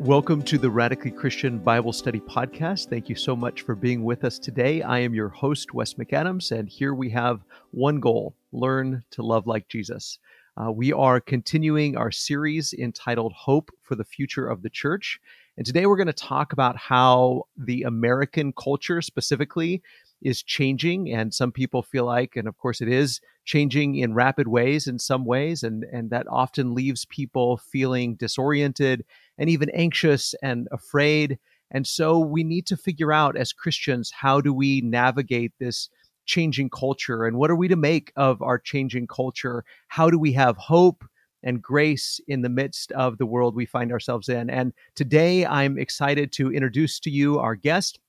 [0.00, 2.88] Welcome to the Radically Christian Bible Study Podcast.
[2.88, 4.80] Thank you so much for being with us today.
[4.80, 7.40] I am your host, Wes McAdams, and here we have
[7.72, 10.20] one goal learn to love like Jesus.
[10.56, 15.18] Uh, we are continuing our series entitled Hope for the Future of the Church.
[15.56, 19.82] And today we're going to talk about how the American culture specifically
[20.22, 21.12] is changing.
[21.12, 25.00] And some people feel like, and of course it is, changing in rapid ways in
[25.00, 25.64] some ways.
[25.64, 29.04] And, and that often leaves people feeling disoriented
[29.38, 31.38] and even anxious and afraid.
[31.70, 35.88] And so we need to figure out as Christians how do we navigate this
[36.26, 39.64] changing culture and what are we to make of our changing culture?
[39.88, 41.04] How do we have hope?
[41.42, 44.50] and grace in the midst of the world we find ourselves in.
[44.50, 48.00] And today I'm excited to introduce to you our guest,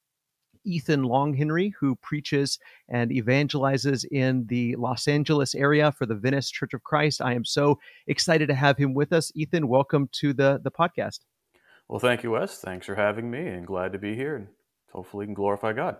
[0.63, 6.73] Ethan Longhenry, who preaches and evangelizes in the Los Angeles area for the Venice Church
[6.73, 7.22] of Christ.
[7.22, 9.32] I am so excited to have him with us.
[9.35, 11.20] Ethan, welcome to the, the podcast.
[11.88, 12.60] Well, thank you, Wes.
[12.60, 14.48] Thanks for having me and glad to be here and
[14.91, 15.98] hopefully can glorify God.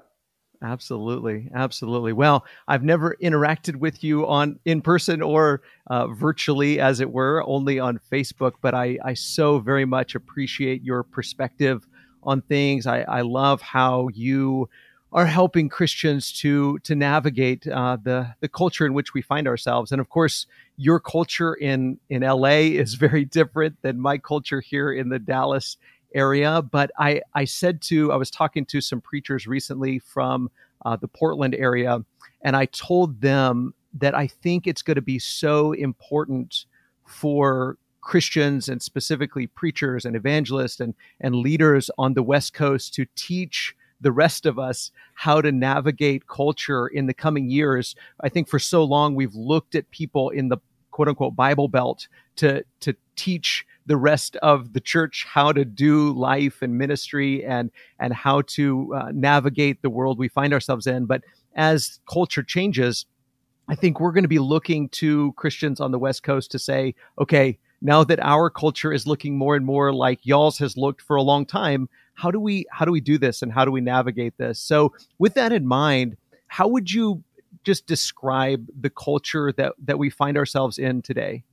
[0.62, 2.12] Absolutely, absolutely.
[2.12, 7.42] Well, I've never interacted with you on in person or uh, virtually, as it were,
[7.48, 8.54] only on Facebook.
[8.62, 11.88] But I, I so very much appreciate your perspective
[12.24, 12.88] on things.
[12.88, 14.70] I, I love how you
[15.12, 19.92] are helping Christians to to navigate uh, the the culture in which we find ourselves.
[19.92, 20.46] And of course,
[20.78, 25.78] your culture in in LA is very different than my culture here in the Dallas
[26.14, 26.62] area.
[26.62, 30.52] But I I said to I was talking to some preachers recently from
[30.86, 32.04] uh, the Portland area,
[32.42, 36.66] and I told them that I think it's going to be so important
[37.06, 43.06] for Christians and specifically preachers and evangelists and, and leaders on the West Coast to
[43.16, 47.96] teach the rest of us how to navigate culture in the coming years.
[48.22, 50.58] I think for so long we've looked at people in the
[50.92, 56.14] quote unquote Bible Belt to to teach the rest of the church how to do
[56.14, 61.06] life and ministry and and how to uh, navigate the world we find ourselves in.
[61.06, 61.24] But
[61.56, 63.06] as culture changes,
[63.68, 66.96] I think we're going to be looking to Christians on the West Coast to say,
[67.20, 71.16] okay, now that our culture is looking more and more like y'all's has looked for
[71.16, 73.82] a long time, how do we how do we do this and how do we
[73.82, 74.60] navigate this?
[74.60, 77.24] So with that in mind, how would you
[77.64, 81.44] just describe the culture that that we find ourselves in today?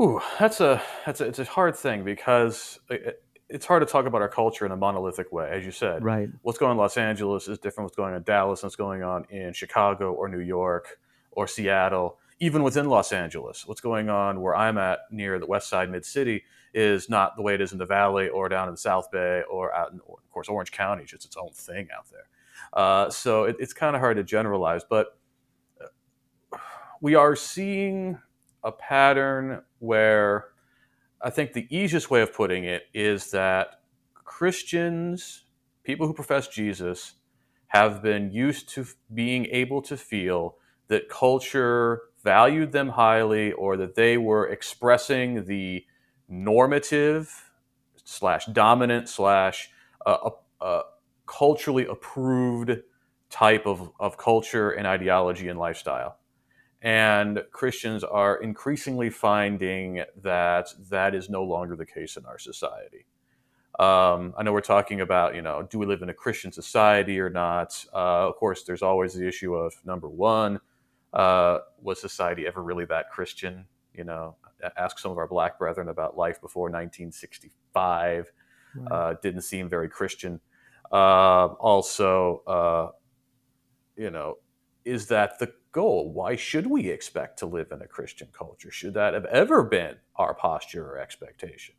[0.00, 3.86] Ooh, that's a that's a, it's a hard thing because uh, it, it's hard to
[3.86, 6.02] talk about our culture in a monolithic way, as you said.
[6.02, 6.30] Right.
[6.40, 7.86] What's going on in Los Angeles is different.
[7.86, 10.98] What's going on in Dallas and what's going on in Chicago or New York
[11.32, 15.68] or Seattle even within Los Angeles, what's going on where I'm at near the West
[15.68, 16.42] Side Mid City
[16.74, 19.44] is not the way it is in the Valley or down in the South Bay
[19.48, 21.02] or out in, of course, Orange County.
[21.02, 22.26] It's just its own thing out there.
[22.72, 25.16] Uh, so it, it's kind of hard to generalize, but
[25.80, 26.56] uh,
[27.00, 28.18] we are seeing
[28.64, 30.46] a pattern where
[31.20, 33.82] I think the easiest way of putting it is that
[34.14, 35.44] Christians,
[35.84, 37.12] people who profess Jesus,
[37.68, 40.56] have been used to being able to feel
[40.88, 45.84] that culture valued them highly or that they were expressing the
[46.28, 47.50] normative
[48.04, 49.70] slash dominant slash
[50.06, 50.30] uh, uh,
[50.64, 50.82] uh,
[51.26, 52.70] culturally approved
[53.30, 56.18] type of, of culture and ideology and lifestyle.
[56.82, 63.06] And Christians are increasingly finding that that is no longer the case in our society.
[63.78, 67.18] Um, I know we're talking about, you know, do we live in a Christian society
[67.20, 67.84] or not?
[67.94, 70.60] Uh, of course, there's always the issue of number one,
[71.12, 73.66] uh, was society ever really that Christian?
[73.94, 74.36] You know,
[74.76, 78.32] ask some of our black brethren about life before 1965.
[78.74, 78.92] Right.
[78.92, 80.40] Uh, didn't seem very Christian.
[80.90, 82.90] Uh, also, uh,
[83.96, 84.38] you know,
[84.84, 86.12] is that the goal?
[86.12, 88.70] Why should we expect to live in a Christian culture?
[88.70, 91.74] Should that have ever been our posture or expectation?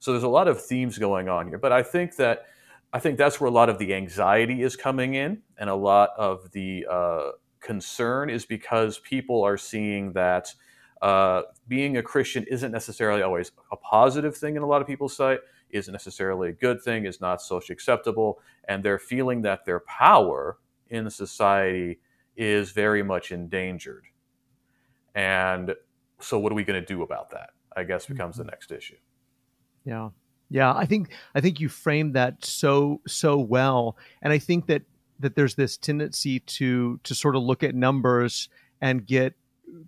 [0.00, 2.46] So there's a lot of themes going on here, but I think that
[2.92, 6.10] I think that's where a lot of the anxiety is coming in, and a lot
[6.16, 7.30] of the uh,
[7.60, 10.54] concern is because people are seeing that
[11.02, 15.16] uh, being a Christian isn't necessarily always a positive thing in a lot of people's
[15.16, 15.40] sight,
[15.70, 20.58] isn't necessarily a good thing, is not socially acceptable, and they're feeling that their power
[20.88, 22.00] in the society
[22.36, 24.06] is very much endangered.
[25.14, 25.74] And
[26.20, 27.50] so, what are we going to do about that?
[27.76, 28.50] I guess becomes the mm-hmm.
[28.50, 28.96] next issue.
[29.84, 30.10] Yeah,
[30.48, 30.74] yeah.
[30.74, 34.82] I think I think you framed that so so well, and I think that
[35.20, 38.48] that there's this tendency to to sort of look at numbers
[38.80, 39.34] and get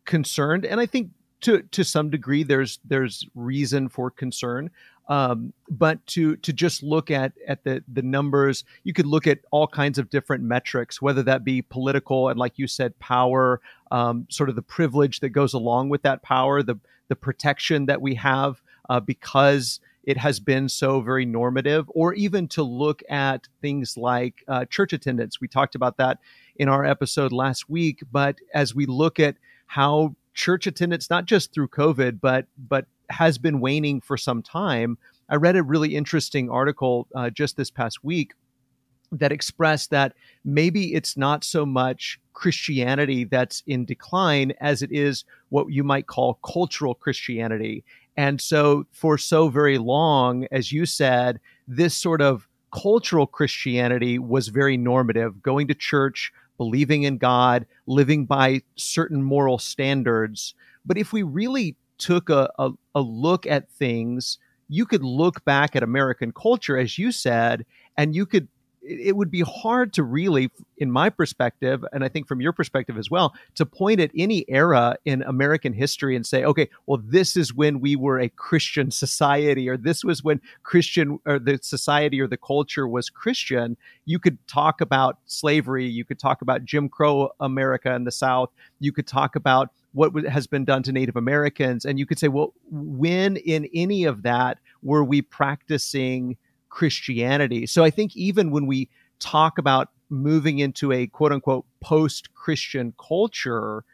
[0.05, 0.65] concerned.
[0.65, 1.11] And i think
[1.43, 4.71] to to some degree there's there's reason for concern.
[5.09, 9.41] Um, but to to just look at at the the numbers you could look at
[9.51, 13.61] all kinds of different metrics whether that be political and like you said power
[13.91, 16.77] um, sort of the privilege that goes along with that power the
[17.09, 22.49] the protection that we have uh, because it has been so very normative, or even
[22.49, 25.41] to look at things like uh, church attendance.
[25.41, 26.19] We talked about that
[26.57, 29.37] in our episode last week, but as we look at
[29.67, 34.99] how church attendance, not just through COVID, but but has been waning for some time.
[35.29, 38.33] I read a really interesting article uh, just this past week
[39.13, 40.15] that expressed that
[40.45, 46.07] maybe it's not so much Christianity that's in decline as it is what you might
[46.07, 47.85] call cultural Christianity.
[48.17, 54.49] And so, for so very long, as you said, this sort of cultural Christianity was
[54.49, 60.55] very normative, going to church, believing in God, living by certain moral standards.
[60.85, 65.75] But if we really took a, a, a look at things, you could look back
[65.75, 67.67] at American culture, as you said,
[67.97, 68.49] and you could
[68.83, 72.97] it would be hard to really, in my perspective, and I think from your perspective
[72.97, 77.37] as well, to point at any era in American history and say, okay, well, this
[77.37, 82.21] is when we were a Christian society, or this was when Christian or the society
[82.21, 83.77] or the culture was Christian.
[84.07, 88.51] You could talk about slavery, you could talk about Jim Crow America in the South,
[88.79, 92.29] you could talk about what has been done to Native Americans, and you could say,
[92.29, 96.37] well, when in any of that were we practicing?
[96.71, 97.67] Christianity.
[97.67, 98.89] So I think even when we
[99.19, 103.85] talk about moving into a quote unquote post Christian culture,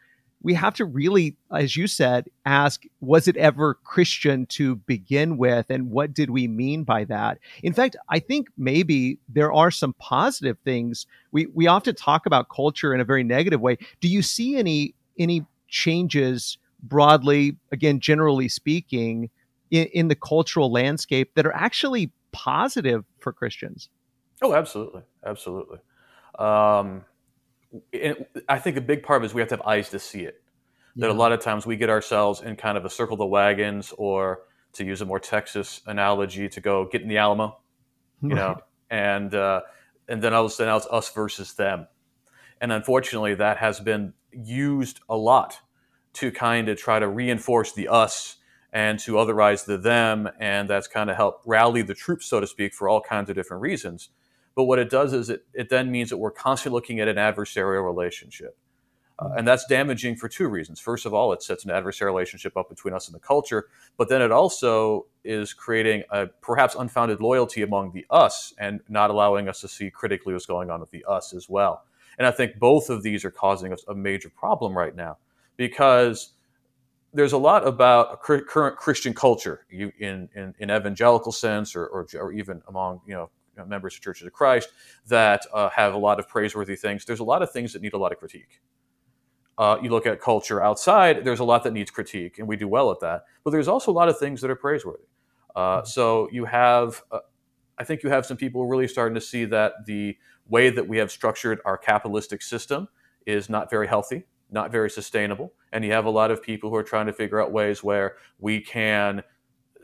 [0.41, 5.69] we have to really, as you said, ask was it ever Christian to begin with?
[5.69, 7.39] And what did we mean by that?
[7.63, 11.07] In fact, I think maybe there are some positive things.
[11.31, 13.77] We, we often talk about culture in a very negative way.
[13.99, 19.29] Do you see any, any changes broadly, again, generally speaking,
[19.71, 23.89] in, in the cultural landscape that are actually positive for Christians.
[24.43, 25.79] Oh, absolutely, absolutely.
[26.37, 27.03] Um,
[28.47, 30.21] I think a big part of it is we have to have eyes to see
[30.21, 30.41] it.
[30.99, 33.93] That a lot of times we get ourselves in kind of a circle the wagons,
[33.97, 34.41] or
[34.73, 37.59] to use a more Texas analogy, to go get in the Alamo,
[38.21, 38.35] you right.
[38.35, 39.61] know, and uh,
[40.07, 41.87] and then all of a sudden it's us versus them,
[42.61, 45.59] and unfortunately that has been used a lot
[46.13, 48.37] to kind of try to reinforce the us
[48.77, 52.45] and to otherize the them, and that's kind of help rally the troops, so to
[52.45, 54.09] speak, for all kinds of different reasons.
[54.53, 57.15] But what it does is it, it then means that we're constantly looking at an
[57.15, 58.55] adversarial relationship.
[59.17, 60.79] Uh, and that's damaging for two reasons.
[60.79, 63.65] First of all, it sets an adversarial relationship up between us and the culture,
[63.97, 69.09] but then it also is creating a perhaps unfounded loyalty among the us and not
[69.09, 71.81] allowing us to see critically what's going on with the us as well.
[72.19, 75.17] And I think both of these are causing us a major problem right now
[75.55, 76.33] because
[77.13, 82.07] there's a lot about current Christian culture you, in, in, in evangelical sense or, or,
[82.19, 83.29] or, even among you know
[83.65, 84.69] members of churches of Christ
[85.07, 87.05] that uh, have a lot of praiseworthy things.
[87.05, 88.61] There's a lot of things that need a lot of critique.
[89.57, 92.67] Uh, you look at culture outside, there's a lot that needs critique, and we do
[92.67, 93.23] well at that.
[93.43, 95.05] But there's also a lot of things that are praiseworthy.
[95.55, 95.87] Uh, mm-hmm.
[95.87, 97.19] so you have, uh,
[97.79, 100.15] I think you have some people really starting to see that the
[100.47, 102.87] way that we have structured our capitalistic system
[103.25, 105.53] is not very healthy not very sustainable.
[105.71, 108.15] And you have a lot of people who are trying to figure out ways where
[108.39, 109.23] we can,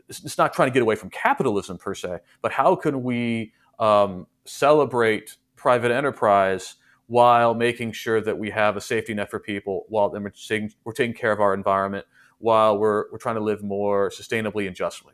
[0.08, 4.26] it's not trying to get away from capitalism per se, but how can we um,
[4.44, 6.76] celebrate private enterprise
[7.06, 10.92] while making sure that we have a safety net for people, while we're taking, we're
[10.92, 12.06] taking care of our environment,
[12.38, 15.12] while we're, we're trying to live more sustainably and justly.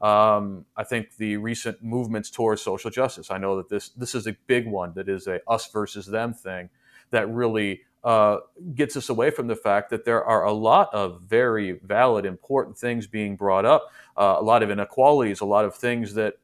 [0.00, 3.30] Um, I think the recent movements towards social justice.
[3.30, 6.32] I know that this this is a big one that is a us versus them
[6.32, 6.70] thing
[7.10, 8.38] that really uh,
[8.74, 12.78] gets us away from the fact that there are a lot of very valid, important
[12.78, 16.34] things being brought up, uh, a lot of inequalities, a lot of things that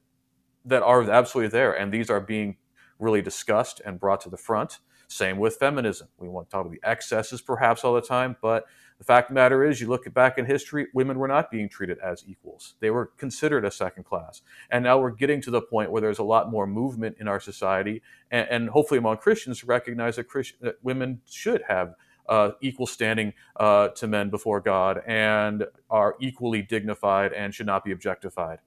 [0.64, 2.56] that are absolutely there, and these are being
[2.98, 4.80] really discussed and brought to the front.
[5.08, 6.08] Same with feminism.
[6.18, 8.64] We want to talk about the excesses perhaps all the time, but
[8.98, 11.68] the fact of the matter is, you look back in history, women were not being
[11.68, 12.74] treated as equals.
[12.80, 14.40] They were considered a second class.
[14.70, 17.40] And now we're getting to the point where there's a lot more movement in our
[17.40, 21.94] society, and, and hopefully among Christians to recognize that, Christ, that women should have
[22.28, 27.84] uh, equal standing uh, to men before God and are equally dignified and should not
[27.84, 28.58] be objectified.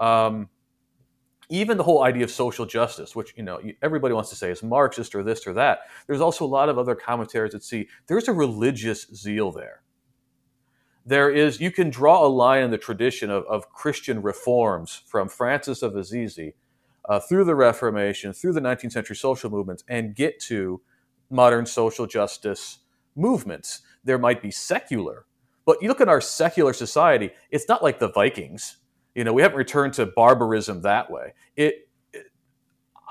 [0.00, 0.48] Um,
[1.48, 4.62] even the whole idea of social justice, which you know everybody wants to say is
[4.62, 8.28] Marxist or this or that, there's also a lot of other commentaries that see there's
[8.28, 9.82] a religious zeal there.
[11.06, 15.28] There is you can draw a line in the tradition of, of Christian reforms from
[15.28, 16.54] Francis of Assisi
[17.06, 20.80] uh, through the Reformation, through the 19th century social movements, and get to
[21.30, 22.78] modern social justice
[23.14, 23.82] movements.
[24.02, 25.26] There might be secular,
[25.66, 28.78] but you look at our secular society; it's not like the Vikings
[29.14, 31.34] you know, we haven't returned to barbarism that way.
[31.56, 32.26] It, it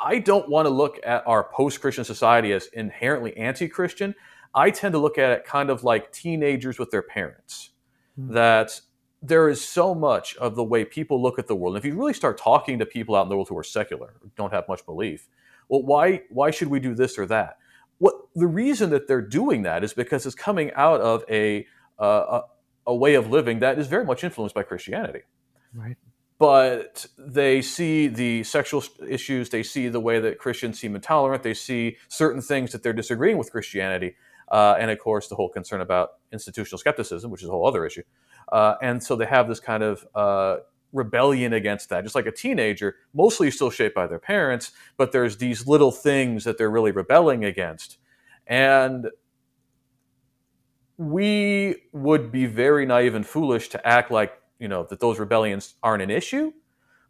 [0.01, 4.15] I don't want to look at our post-Christian society as inherently anti-Christian.
[4.53, 7.71] I tend to look at it kind of like teenagers with their parents.
[8.19, 8.33] Mm-hmm.
[8.33, 8.79] That
[9.21, 11.75] there is so much of the way people look at the world.
[11.75, 14.15] And if you really start talking to people out in the world who are secular,
[14.35, 15.29] don't have much belief,
[15.69, 17.57] well, why why should we do this or that?
[17.99, 21.65] What the reason that they're doing that is because it's coming out of a
[21.97, 22.41] uh,
[22.85, 25.21] a, a way of living that is very much influenced by Christianity.
[25.73, 25.97] Right.
[26.39, 31.53] But they see the sexual issues, they see the way that Christians seem intolerant, they
[31.53, 34.15] see certain things that they're disagreeing with Christianity,
[34.51, 37.85] uh, and of course the whole concern about institutional skepticism, which is a whole other
[37.85, 38.03] issue.
[38.51, 40.57] Uh, and so they have this kind of uh,
[40.91, 42.03] rebellion against that.
[42.03, 46.43] Just like a teenager, mostly still shaped by their parents, but there's these little things
[46.43, 47.97] that they're really rebelling against.
[48.47, 49.07] And
[50.97, 55.75] we would be very naive and foolish to act like, you know, that those rebellions
[55.83, 56.53] aren't an issue.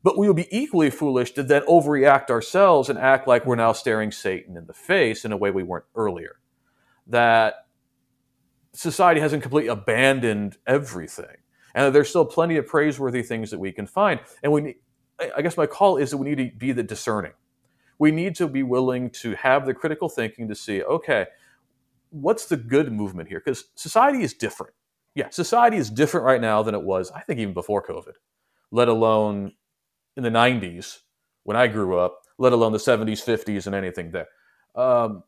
[0.04, 3.74] But we would be equally foolish to then overreact ourselves and act like we're now
[3.74, 6.40] staring Satan in the face in a way we weren't earlier.
[7.08, 7.68] That
[8.74, 11.38] society hasn't completely abandoned everything
[11.76, 14.20] and there's still plenty of praiseworthy things that we can find.
[14.44, 14.76] And we,
[15.36, 17.34] I guess my call is that we need to be the discerning.
[18.00, 21.28] We need to be willing to have the critical thinking to see, okay,
[22.10, 23.42] what's the good movement here?
[23.44, 24.74] Because society is different.
[25.16, 28.14] Yeah, society is different right now than it was, I think, even before COVID,
[28.72, 29.54] let alone
[30.18, 31.00] in the 90s
[31.44, 34.28] when I grew up, let alone the 70s, 50s, and anything there.
[34.76, 35.24] Um,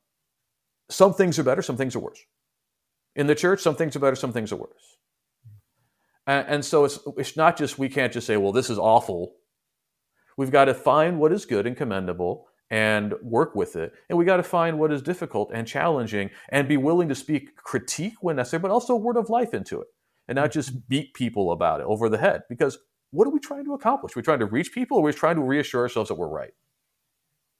[0.89, 2.19] some things are better, some things are worse.
[3.15, 4.97] In the church, some things are better, some things are worse.
[6.27, 9.35] And, and so it's, it's not just, we can't just say, well, this is awful.
[10.37, 13.93] We've got to find what is good and commendable and work with it.
[14.09, 17.55] And we got to find what is difficult and challenging and be willing to speak
[17.55, 19.87] critique when necessary, but also a word of life into it
[20.27, 20.79] and not just mm-hmm.
[20.87, 22.43] beat people about it over the head.
[22.49, 22.77] Because
[23.11, 24.15] what are we trying to accomplish?
[24.15, 26.27] We're we trying to reach people or we're we trying to reassure ourselves that we're
[26.27, 26.53] right?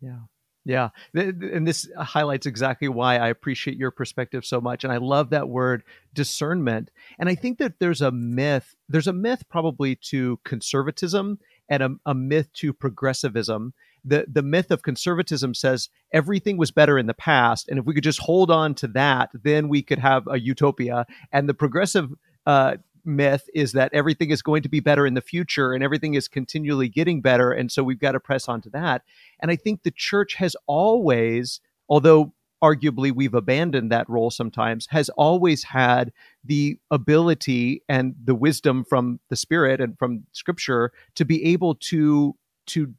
[0.02, 0.20] Yeah.
[0.66, 0.90] Yeah.
[1.14, 4.84] And this highlights exactly why I appreciate your perspective so much.
[4.84, 6.90] And I love that word discernment.
[7.20, 11.38] And I think that there's a myth, there's a myth probably to conservatism
[11.70, 13.76] and a, a myth to progressivism.
[14.08, 17.68] The, the myth of conservatism says everything was better in the past.
[17.68, 21.06] And if we could just hold on to that, then we could have a utopia.
[21.32, 22.12] And the progressive
[22.46, 26.16] uh, myth is that everything is going to be better in the future and everything
[26.16, 27.52] is continually getting better.
[27.52, 29.04] And so we've got to press on to that.
[29.40, 32.34] And I think the church has always, although
[32.64, 36.12] arguably we've abandoned that role sometimes, has always had
[36.44, 42.36] the ability and the wisdom from the Spirit and from Scripture to be able to
[42.68, 42.94] to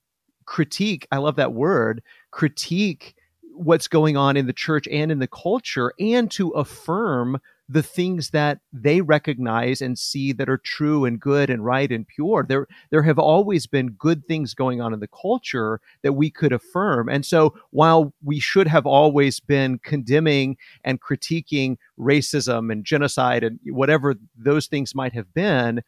[0.46, 1.06] critique.
[1.12, 3.14] I love that word, critique
[3.52, 8.30] what's going on in the church and in the culture, and to affirm the things
[8.30, 12.44] that they recognize and see that are true and good and right and pure.
[12.48, 16.52] There, there have always been good things going on in the culture that we could
[16.52, 17.08] affirm.
[17.08, 23.58] And so while we should have always been condemning and critiquing racism and genocide and
[23.64, 25.82] whatever those things might have been,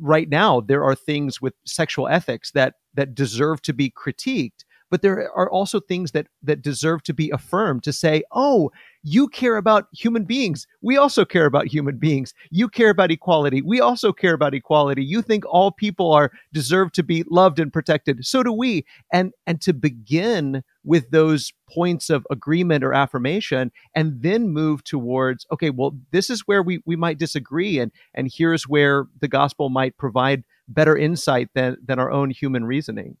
[0.00, 5.02] right now there are things with sexual ethics that that deserve to be critiqued but
[5.02, 8.70] there are also things that that deserve to be affirmed to say oh
[9.02, 10.66] you care about human beings.
[10.82, 12.34] We also care about human beings.
[12.50, 13.62] You care about equality.
[13.62, 15.04] We also care about equality.
[15.04, 18.24] You think all people are deserve to be loved and protected.
[18.26, 18.84] So do we.
[19.12, 25.44] And and to begin with those points of agreement or affirmation and then move towards
[25.52, 29.68] okay well this is where we we might disagree and and here's where the gospel
[29.68, 33.18] might provide better insight than than our own human reasoning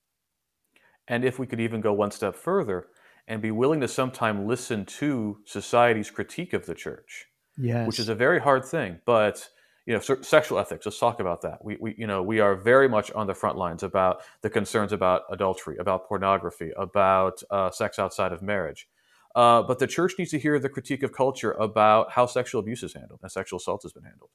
[1.08, 2.86] and if we could even go one step further
[3.26, 7.86] and be willing to sometime listen to society's critique of the church, yes.
[7.86, 9.00] which is a very hard thing.
[9.04, 9.48] But
[9.88, 10.84] you know, sexual ethics.
[10.84, 11.64] Let's talk about that.
[11.64, 14.92] We, we, you know, we are very much on the front lines about the concerns
[14.92, 18.86] about adultery, about pornography, about uh, sex outside of marriage.
[19.34, 22.82] Uh, but the church needs to hear the critique of culture about how sexual abuse
[22.82, 24.28] is handled and sexual assault has been handled.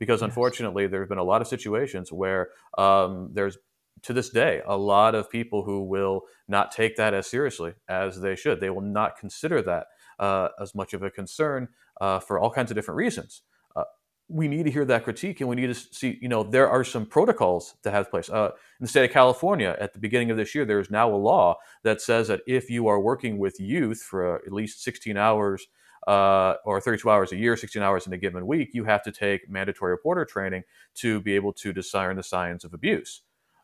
[0.00, 0.26] Because yes.
[0.26, 3.58] unfortunately, there have been a lot of situations where um, there's
[4.02, 8.20] to this day a lot of people who will not take that as seriously as
[8.20, 8.60] they should.
[8.60, 9.88] They will not consider that
[10.18, 11.68] uh, as much of a concern
[12.00, 13.42] uh, for all kinds of different reasons.
[13.74, 13.84] Uh,
[14.28, 16.18] we need to hear that critique, and we need to see.
[16.20, 18.30] You know, there are some protocols that have place.
[18.30, 18.50] Uh,
[18.80, 21.16] in the state of California, at the beginning of this year, there is now a
[21.16, 25.66] law that says that if you are working with youth for at least 16 hours.
[26.06, 29.10] Uh, or 32 hours a year, 16 hours in a given week, you have to
[29.10, 30.62] take mandatory reporter training
[30.94, 33.22] to be able to discern the signs of abuse.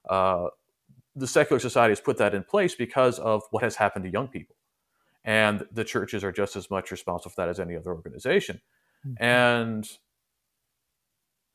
[0.08, 0.48] Uh,
[1.14, 4.28] the secular society has put that in place because of what has happened to young
[4.28, 4.56] people.
[5.24, 8.60] And the churches are just as much responsible for that as any other organization.
[9.06, 9.22] Mm-hmm.
[9.22, 9.88] And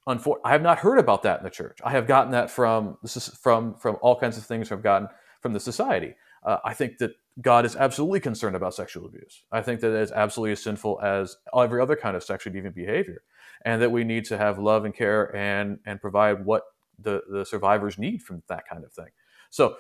[0.07, 1.79] unfor- I have not heard about that in the church.
[1.83, 2.97] I have gotten that from
[3.41, 5.09] from from all kinds of things I've gotten
[5.41, 6.15] from the society.
[6.43, 7.11] Uh, I think that
[7.41, 9.43] God is absolutely concerned about sexual abuse.
[9.51, 13.21] I think that it's absolutely as sinful as every other kind of sexually deviant behavior,
[13.65, 16.63] and that we need to have love and care and and provide what
[16.99, 19.09] the the survivors need from that kind of thing.
[19.49, 19.77] So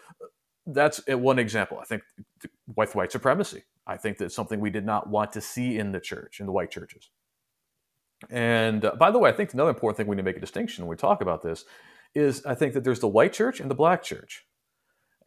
[0.65, 1.79] that's one example.
[1.79, 2.03] I think
[2.65, 3.63] white white supremacy.
[3.85, 6.51] I think that's something we did not want to see in the church in the
[6.51, 7.09] white churches.
[8.29, 10.41] And uh, by the way, I think another important thing we need to make a
[10.41, 11.65] distinction when we talk about this
[12.15, 14.45] is I think that there's the white church and the black church.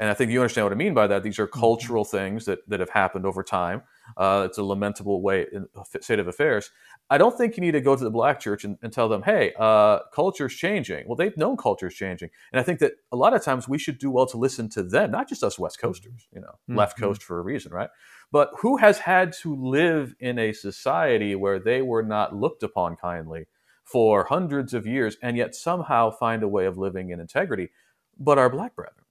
[0.01, 1.23] And I think you understand what I mean by that.
[1.23, 1.61] These are mm-hmm.
[1.61, 3.83] cultural things that, that have happened over time.
[4.17, 5.67] Uh, it's a lamentable way in
[6.01, 6.71] state of affairs.
[7.09, 9.23] I don't think you need to go to the black church and, and tell them,
[9.23, 11.07] hey, uh, culture's changing.
[11.07, 12.31] Well, they've known culture's changing.
[12.53, 14.83] And I think that a lot of times we should do well to listen to
[14.83, 16.77] them, not just us West Coasters, you know, mm-hmm.
[16.77, 17.91] left coast for a reason, right?
[18.31, 22.97] But who has had to live in a society where they were not looked upon
[22.97, 23.47] kindly
[23.85, 27.71] for hundreds of years and yet somehow find a way of living in integrity,
[28.19, 29.05] but our black brethren?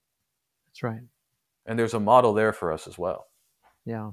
[0.67, 1.01] That's right.
[1.65, 3.27] And there's a model there for us as well.
[3.85, 4.11] Yeah.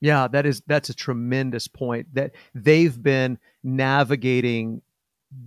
[0.00, 4.80] Yeah, that is that's a tremendous point that they've been navigating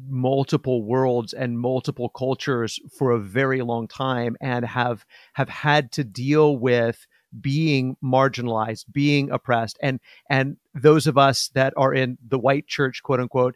[0.08, 6.04] multiple worlds and multiple cultures for a very long time and have have had to
[6.04, 7.06] deal with
[7.42, 9.78] being marginalized being oppressed.
[9.82, 13.56] And and those of us that are in the white church quote unquote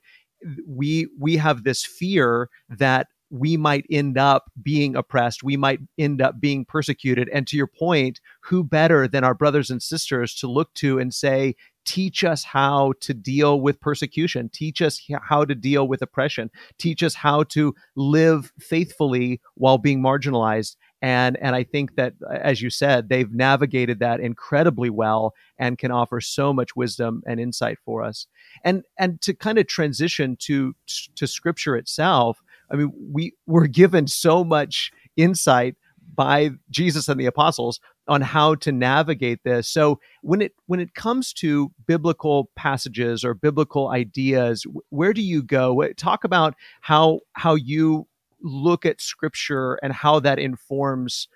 [0.68, 5.44] we we have this fear that we might end up being oppressed.
[5.44, 7.30] We might end up being persecuted.
[7.34, 11.14] And to your point, who better than our brothers and sisters to look to and
[11.14, 11.56] say,
[11.86, 17.02] teach us how to deal with persecution, teach us how to deal with oppression, teach
[17.02, 20.76] us how to live faithfully while being marginalized.
[21.02, 25.92] And, and I think that, as you said, they've navigated that incredibly well and can
[25.92, 28.28] offer so much wisdom and insight for us.
[28.66, 30.76] And, and to kind of transition to,
[31.16, 35.76] to scripture itself, I mean, we were given so much insight
[36.16, 39.68] by Jesus and the apostles on how to navigate this.
[39.68, 45.44] So when it when it comes to biblical passages or biblical ideas, where do you
[45.44, 45.84] go?
[45.96, 48.08] Talk about how how you
[48.42, 51.28] look at scripture and how that informs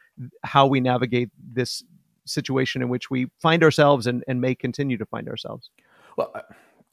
[0.44, 1.84] how we navigate this
[2.26, 5.70] situation in which we find ourselves and, and may continue to find ourselves.
[6.16, 6.34] Well,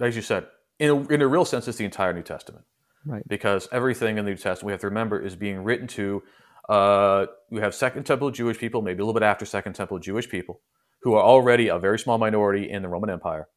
[0.01, 0.47] as you said,
[0.79, 2.65] in a, in a real sense, it's the entire New Testament.
[3.09, 3.27] Right.
[3.27, 6.23] Because everything in the New Testament we have to remember is being written to.
[6.69, 10.29] Uh, we have Second Temple Jewish people, maybe a little bit after Second Temple Jewish
[10.29, 10.61] people,
[11.01, 13.49] who are already a very small minority in the Roman Empire,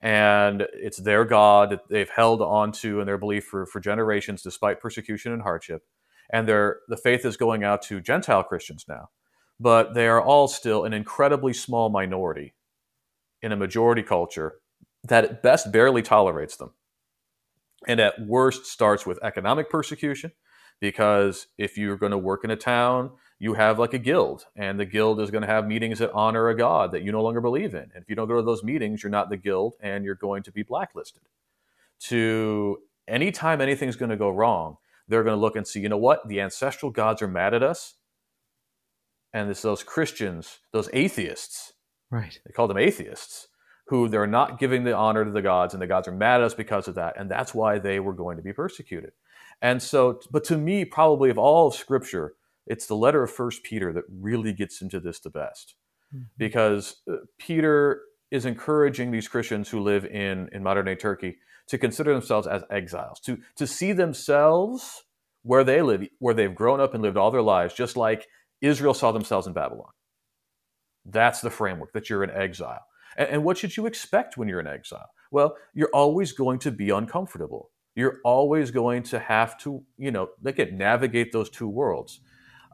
[0.00, 4.80] and it's their God that they've held onto in their belief for, for generations, despite
[4.80, 5.82] persecution and hardship.
[6.32, 9.10] And their the faith is going out to Gentile Christians now,
[9.60, 12.54] but they are all still an incredibly small minority
[13.40, 14.54] in a majority culture
[15.04, 16.72] that at best barely tolerates them
[17.86, 20.32] and at worst starts with economic persecution
[20.80, 24.78] because if you're going to work in a town you have like a guild and
[24.78, 27.40] the guild is going to have meetings that honor a god that you no longer
[27.40, 27.90] believe in.
[27.94, 30.42] And if you don't go to those meetings you're not the guild and you're going
[30.44, 31.22] to be blacklisted.
[32.08, 34.76] To anytime anything's going to go wrong
[35.08, 36.28] they're going to look and see you know what?
[36.28, 37.94] The ancestral gods are mad at us.
[39.32, 41.72] And it's those christians those atheists
[42.10, 42.40] right.
[42.44, 43.48] they call them atheists
[43.90, 46.46] who they're not giving the honor to the gods, and the gods are mad at
[46.46, 49.10] us because of that, and that's why they were going to be persecuted.
[49.60, 52.34] And so, but to me, probably of all of Scripture,
[52.68, 55.74] it's the letter of First Peter that really gets into this the best,
[56.14, 56.26] mm-hmm.
[56.38, 61.76] because uh, Peter is encouraging these Christians who live in in modern day Turkey to
[61.76, 65.02] consider themselves as exiles, to to see themselves
[65.42, 68.28] where they live, where they've grown up and lived all their lives, just like
[68.60, 69.90] Israel saw themselves in Babylon.
[71.04, 72.84] That's the framework that you're in exile.
[73.16, 75.10] And, and what should you expect when you're in exile?
[75.30, 77.70] Well, you're always going to be uncomfortable.
[77.94, 82.20] You're always going to have to, you know, again, navigate those two worlds.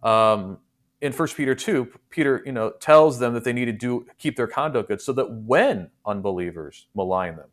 [0.03, 0.59] Um,
[1.01, 4.37] in First Peter two, Peter, you know, tells them that they need to do keep
[4.37, 7.49] their conduct good, so that when unbelievers malign them,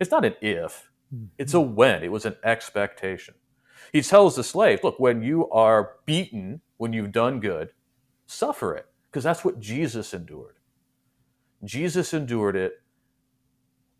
[0.00, 0.90] it's not an if,
[1.38, 2.02] it's a when.
[2.02, 3.34] It was an expectation.
[3.92, 7.70] He tells the slave, look, when you are beaten, when you've done good,
[8.26, 10.56] suffer it, because that's what Jesus endured.
[11.64, 12.74] Jesus endured it,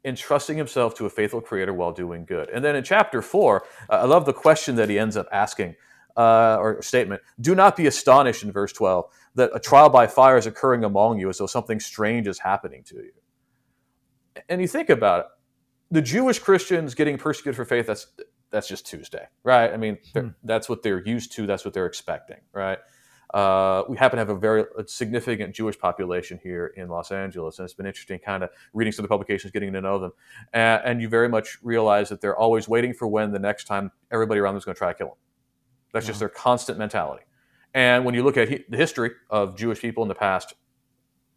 [0.04, 2.48] entrusting himself to a faithful creator while doing good.
[2.50, 5.76] And then in chapter four, uh, I love the question that he ends up asking,
[6.16, 10.36] uh, or statement Do not be astonished in verse 12 that a trial by fire
[10.36, 13.12] is occurring among you as though something strange is happening to you.
[14.48, 15.26] And you think about it,
[15.90, 18.08] the Jewish Christians getting persecuted for faith, that's,
[18.50, 19.72] that's just Tuesday, right?
[19.72, 20.28] I mean, hmm.
[20.42, 22.78] that's what they're used to, that's what they're expecting, right?
[23.34, 27.64] Uh, we happen to have a very significant Jewish population here in Los Angeles, and
[27.64, 30.12] it's been interesting kind of reading some of the publications, getting to know them.
[30.52, 33.90] And, and, you very much realize that they're always waiting for when the next time
[34.12, 35.16] everybody around them is going to try to kill them.
[35.92, 36.10] That's yeah.
[36.10, 37.24] just their constant mentality.
[37.74, 40.54] And when you look at he, the history of Jewish people in the past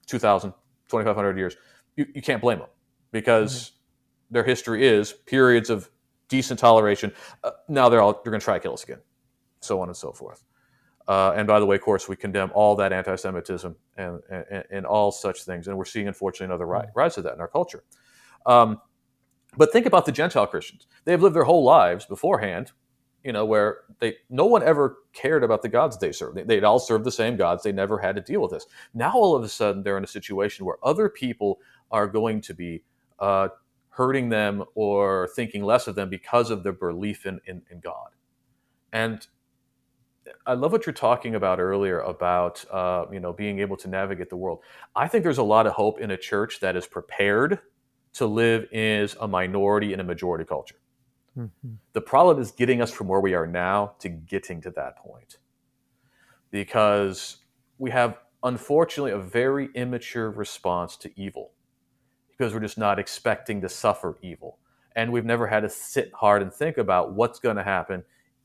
[0.06, 0.52] 2,000,
[0.90, 1.58] 2,500 years,
[1.96, 2.70] you, you can't blame them
[3.12, 3.72] because
[4.30, 5.90] their history is periods of
[6.28, 7.12] decent toleration.
[7.44, 9.00] Uh, now they're all they're going to try to kill us again,
[9.62, 10.44] so on and so forth.
[11.08, 14.86] Uh, and by the way, of course, we condemn all that anti-Semitism and, and, and
[14.86, 17.84] all such things, and we're seeing, unfortunately, another rise, rise of that in our culture.
[18.46, 18.82] Um,
[19.56, 22.74] but think about the Gentile Christians; they've lived their whole lives beforehand,
[23.24, 26.38] you know, where they no one ever cared about the gods they served.
[26.38, 28.66] They, they'd all served the same gods; they never had to deal with this.
[28.94, 32.54] Now, all of a sudden, they're in a situation where other people are going to
[32.54, 32.84] be
[33.20, 33.48] uh,
[33.90, 38.10] hurting them or thinking less of them because of their belief in, in, in God.
[38.92, 39.26] And
[40.46, 44.30] I love what you're talking about earlier about uh, you know being able to navigate
[44.30, 44.60] the world.
[44.96, 47.60] I think there's a lot of hope in a church that is prepared
[48.14, 50.76] to live as a minority in a majority culture.
[51.38, 51.74] Mm-hmm.
[51.94, 55.38] The problem is getting us from where we are now to getting to that point,
[56.52, 57.38] because
[57.78, 61.52] we have unfortunately a very immature response to evil
[62.38, 64.60] because we're just not expecting to suffer evil.
[64.96, 68.04] And we've never had to sit hard and think about what's going to happen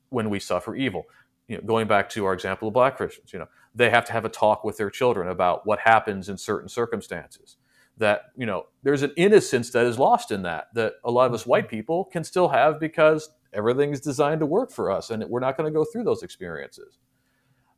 [0.09, 1.05] when we suffer evil.
[1.53, 4.11] You know, going back to our example of black Christians, you know, they have to
[4.11, 7.57] have a talk with their children about what happens in certain circumstances.
[7.97, 11.33] That, you know, there's an innocence that is lost in that, that a lot of
[11.33, 15.23] us white people can still have because everything is designed to work for us and
[15.25, 16.97] we're not going to go through those experiences.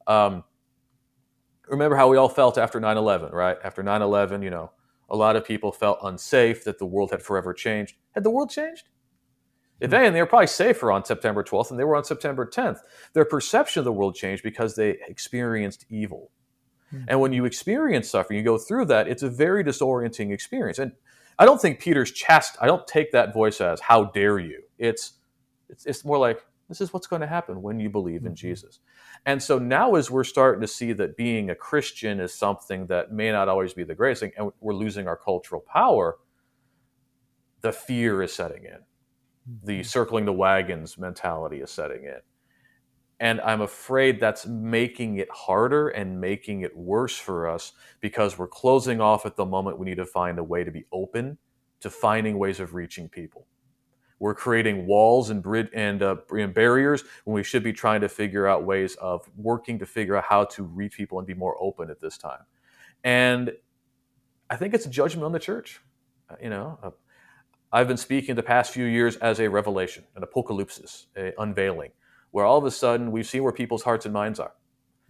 [0.07, 0.45] Um,
[1.67, 3.57] remember how we all felt after 9 11, right?
[3.61, 4.71] After 9 11, you know,
[5.09, 7.97] a lot of people felt unsafe that the world had forever changed.
[8.13, 8.87] Had the world changed?
[9.79, 9.95] If hmm.
[9.95, 12.79] anything, they were probably safer on September 12th than they were on September 10th.
[13.13, 16.31] Their perception of the world changed because they experienced evil.
[16.93, 17.05] Mm-hmm.
[17.07, 20.79] And when you experience suffering, you go through that, it's a very disorienting experience.
[20.79, 20.93] And
[21.37, 24.63] I don't think Peter's chast, I don't take that voice as, how dare you?
[24.77, 25.13] It's,
[25.69, 28.35] it's, it's more like, this is what's going to happen when you believe in mm-hmm.
[28.35, 28.79] Jesus.
[29.25, 33.11] And so now, as we're starting to see that being a Christian is something that
[33.11, 36.17] may not always be the greatest thing, and we're losing our cultural power,
[37.61, 38.79] the fear is setting in.
[39.63, 39.83] The mm-hmm.
[39.83, 42.19] circling the wagons mentality is setting in.
[43.19, 48.47] And I'm afraid that's making it harder and making it worse for us because we're
[48.47, 51.37] closing off at the moment we need to find a way to be open
[51.79, 53.47] to finding ways of reaching people.
[54.19, 58.09] We're creating walls and, brid- and, uh, and barriers when we should be trying to
[58.09, 61.55] figure out ways of working to figure out how to reach people and be more
[61.61, 62.41] open at this time.
[63.03, 63.51] And
[64.49, 65.81] I think it's a judgment on the church.
[66.29, 66.89] Uh, you know, uh,
[67.75, 71.91] I've been speaking the past few years as a revelation, an apocalypsis, a unveiling,
[72.31, 74.53] where all of a sudden we've seen where people's hearts and minds are.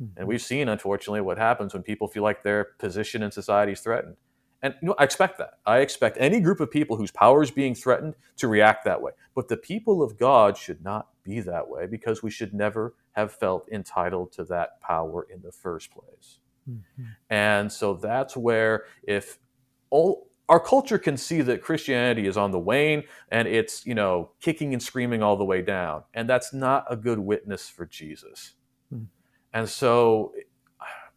[0.01, 0.17] Mm-hmm.
[0.17, 3.81] And we've seen, unfortunately, what happens when people feel like their position in society is
[3.81, 4.15] threatened.
[4.63, 5.59] And you know, I expect that.
[5.67, 9.11] I expect any group of people whose power is being threatened to react that way.
[9.35, 13.31] But the people of God should not be that way because we should never have
[13.31, 16.39] felt entitled to that power in the first place.
[16.67, 17.03] Mm-hmm.
[17.29, 19.37] And so that's where if
[19.91, 24.31] all our culture can see that Christianity is on the wane and it's, you know,
[24.39, 26.03] kicking and screaming all the way down.
[26.13, 28.53] And that's not a good witness for Jesus.
[28.93, 29.05] Mm-hmm.
[29.53, 30.33] And so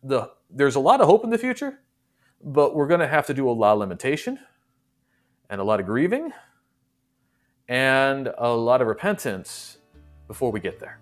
[0.02, 1.80] the there's a lot of hope in the future
[2.42, 4.38] but we're going to have to do a lot of lamentation
[5.50, 6.32] and a lot of grieving
[7.68, 9.78] and a lot of repentance
[10.26, 11.00] before we get there.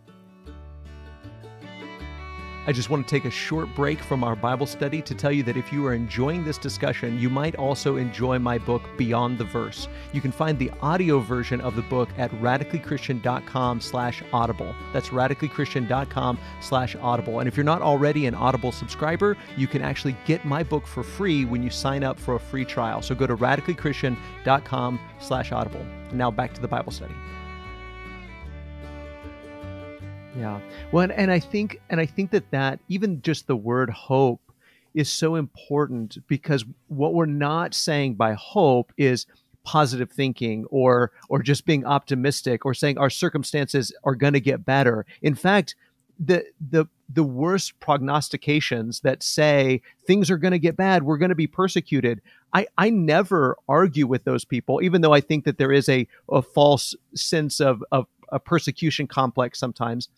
[2.69, 5.45] I just want to take a short break from our Bible study to tell you
[5.45, 9.45] that if you are enjoying this discussion, you might also enjoy my book, Beyond the
[9.45, 9.87] Verse.
[10.13, 14.75] You can find the audio version of the book at radicallychristian.com slash audible.
[14.93, 17.39] That's radicallychristian.com slash audible.
[17.39, 21.05] And if you're not already an Audible subscriber, you can actually get my book for
[21.05, 23.01] free when you sign up for a free trial.
[23.01, 25.87] So go to radicallychristian.com slash audible.
[26.13, 27.15] Now back to the Bible study.
[30.39, 30.61] Yeah.
[30.93, 34.41] Well, and, I think, and I think that that even just the word hope
[34.95, 39.27] is so important because what we're not saying by hope is
[39.63, 44.65] positive thinking or or just being optimistic or saying our circumstances are going to get
[44.65, 45.05] better.
[45.23, 45.75] In fact,
[46.19, 51.31] the the the worst prognostications that say things are going to get bad, we're going
[51.31, 52.23] to be persecuted.
[52.55, 56.07] I I never argue with those people, even though I think that there is a
[56.31, 60.09] a false sense of of a persecution complex sometimes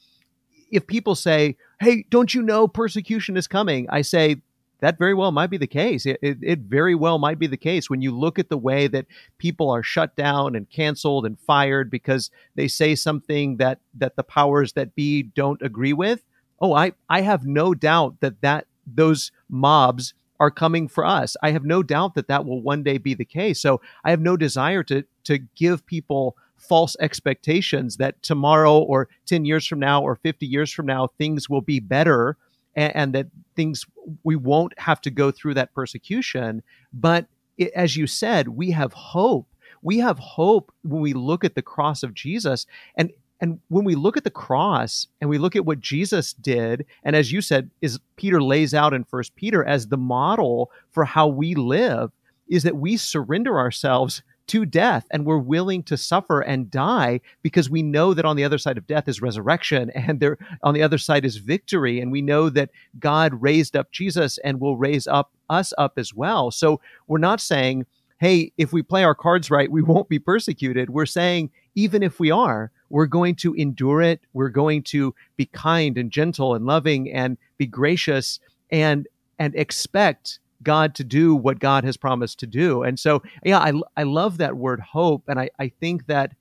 [0.70, 4.36] if people say, "Hey, don't you know persecution is coming?" I say
[4.80, 6.06] that very well might be the case.
[6.06, 8.86] It, it, it, very well might be the case when you look at the way
[8.86, 9.06] that
[9.38, 14.22] people are shut down and canceled and fired because they say something that that the
[14.22, 16.22] powers that be don't agree with.
[16.60, 21.36] Oh, I I have no doubt that that those mobs are coming for us.
[21.42, 23.60] I have no doubt that that will one day be the case.
[23.60, 29.44] So I have no desire to to give people false expectations that tomorrow or 10
[29.44, 32.36] years from now or 50 years from now things will be better
[32.74, 33.86] and, and that things
[34.24, 36.62] we won't have to go through that persecution.
[36.92, 39.48] But it, as you said, we have hope.
[39.82, 42.66] We have hope when we look at the cross of Jesus.
[42.96, 46.84] And and when we look at the cross and we look at what Jesus did,
[47.04, 51.04] and as you said, is Peter lays out in First Peter as the model for
[51.04, 52.10] how we live,
[52.48, 57.70] is that we surrender ourselves to death and we're willing to suffer and die because
[57.70, 60.82] we know that on the other side of death is resurrection and there on the
[60.82, 65.06] other side is victory and we know that God raised up Jesus and will raise
[65.06, 66.50] up us up as well.
[66.50, 67.86] So we're not saying
[68.18, 70.90] hey, if we play our cards right, we won't be persecuted.
[70.90, 74.20] We're saying, even if we are, we're going to endure it.
[74.32, 79.06] We're going to be kind and gentle and loving and be gracious and
[79.38, 82.82] and expect God to do what God has promised to do.
[82.82, 85.24] And so, yeah, I, I love that word hope.
[85.28, 86.32] And I, I think that,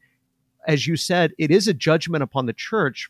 [0.68, 3.10] as you said, it is a judgment upon the church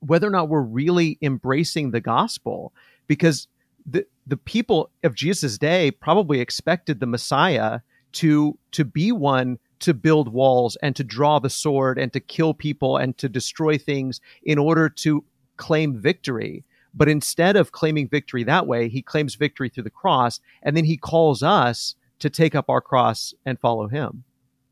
[0.00, 2.72] whether or not we're really embracing the gospel
[3.06, 3.48] because
[3.84, 7.80] the, the people of Jesus' day probably expected the Messiah
[8.12, 12.52] to to be one to build walls and to draw the sword and to kill
[12.54, 15.24] people and to destroy things in order to
[15.56, 16.64] claim victory.
[16.94, 20.84] But instead of claiming victory that way, he claims victory through the cross, and then
[20.84, 24.24] he calls us to take up our cross and follow him.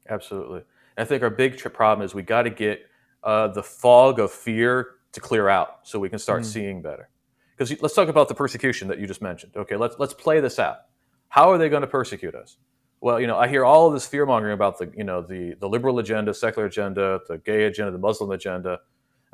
[0.08, 0.62] Absolutely.
[0.98, 2.86] I think our big problem is we got to get
[3.22, 6.46] uh, the fog of fear to clear out so we can start mm.
[6.46, 7.08] seeing better.
[7.56, 9.52] Because let's talk about the persecution that you just mentioned.
[9.56, 10.80] Okay, let's let's play this out.
[11.28, 12.58] How are they going to persecute us?
[13.00, 15.54] well, you know, I hear all of this fear mongering about the, you know, the,
[15.60, 18.80] the liberal agenda, secular agenda, the gay agenda, the Muslim agenda,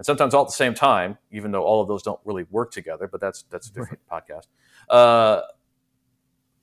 [0.03, 2.73] and sometimes all at the same time, even though all of those don't really work
[2.73, 3.07] together.
[3.07, 4.27] But that's that's a different right.
[4.27, 4.49] podcast.
[4.91, 5.43] Uh,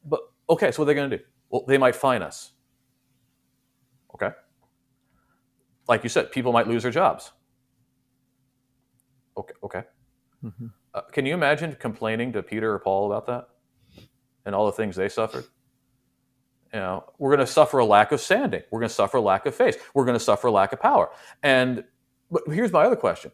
[0.03, 1.23] but okay, so what are they going to do?
[1.49, 2.51] Well, they might fine us.
[4.13, 4.31] Okay,
[5.87, 7.31] like you said, people might lose their jobs.
[9.37, 9.83] Okay, okay.
[10.43, 10.65] Mm-hmm.
[10.93, 13.47] Uh, can you imagine complaining to Peter or Paul about that
[14.45, 15.45] and all the things they suffered?
[16.73, 18.61] you know, we're going to suffer a lack of standing.
[18.69, 19.81] We're going to suffer a lack of faith.
[19.93, 21.09] We're going to suffer a lack of power.
[21.41, 21.83] And
[22.31, 23.31] but here's my other question: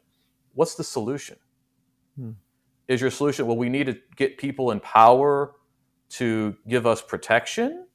[0.54, 1.38] What's the solution?
[2.18, 2.32] Hmm.
[2.88, 3.48] Is your solution?
[3.48, 5.54] Well, we need to get people in power
[6.12, 7.88] to give us protection.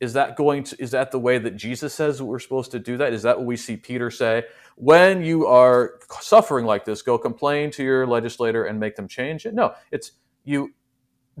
[0.00, 0.82] Is that going to?
[0.82, 3.12] Is that the way that Jesus says we're supposed to do that?
[3.14, 4.44] Is that what we see Peter say?
[4.76, 9.46] When you are suffering like this, go complain to your legislator and make them change
[9.46, 9.54] it.
[9.54, 10.12] No, it's
[10.44, 10.74] you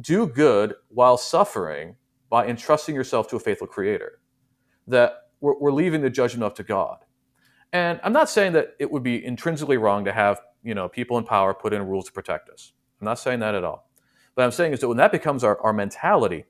[0.00, 1.96] do good while suffering
[2.30, 4.20] by entrusting yourself to a faithful creator.
[4.88, 6.98] That we're, we're leaving the judgment up to God.
[7.72, 11.18] And I'm not saying that it would be intrinsically wrong to have you know people
[11.18, 12.72] in power put in rules to protect us.
[13.00, 13.88] I'm not saying that at all.
[14.34, 16.44] But I'm saying is that when that becomes our, our mentality,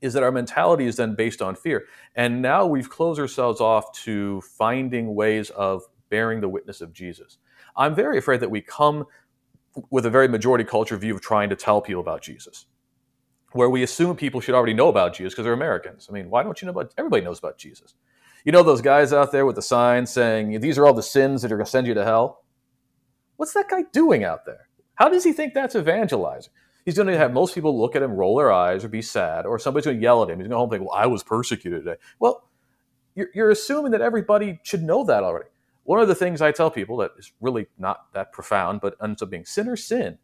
[0.00, 1.86] is that our mentality is then based on fear.
[2.14, 7.38] And now we've closed ourselves off to finding ways of bearing the witness of Jesus.
[7.76, 9.06] I'm very afraid that we come
[9.90, 12.66] with a very majority culture view of trying to tell people about Jesus
[13.52, 16.06] where we assume people should already know about Jesus because they're Americans.
[16.08, 16.94] I mean, why don't you know about?
[16.96, 17.94] Everybody knows about Jesus.
[18.44, 21.42] You know those guys out there with the signs saying these are all the sins
[21.42, 22.44] that are going to send you to hell.
[23.36, 24.68] What's that guy doing out there?
[24.94, 26.52] How does he think that's evangelizing?
[26.84, 29.46] He's going to have most people look at him, roll their eyes, or be sad,
[29.46, 30.38] or somebody's going to yell at him.
[30.38, 32.48] He's going to home and think, "Well, I was persecuted today." Well,
[33.14, 35.48] you're, you're assuming that everybody should know that already.
[35.84, 39.22] One of the things I tell people that is really not that profound, but ends
[39.22, 40.18] up being sin or sin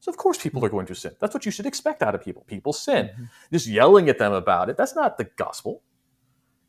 [0.00, 1.12] so of course people are going to sin.
[1.20, 2.44] That's what you should expect out of people.
[2.46, 3.06] People sin.
[3.06, 3.24] Mm-hmm.
[3.52, 5.82] Just yelling at them about it, that's not the gospel.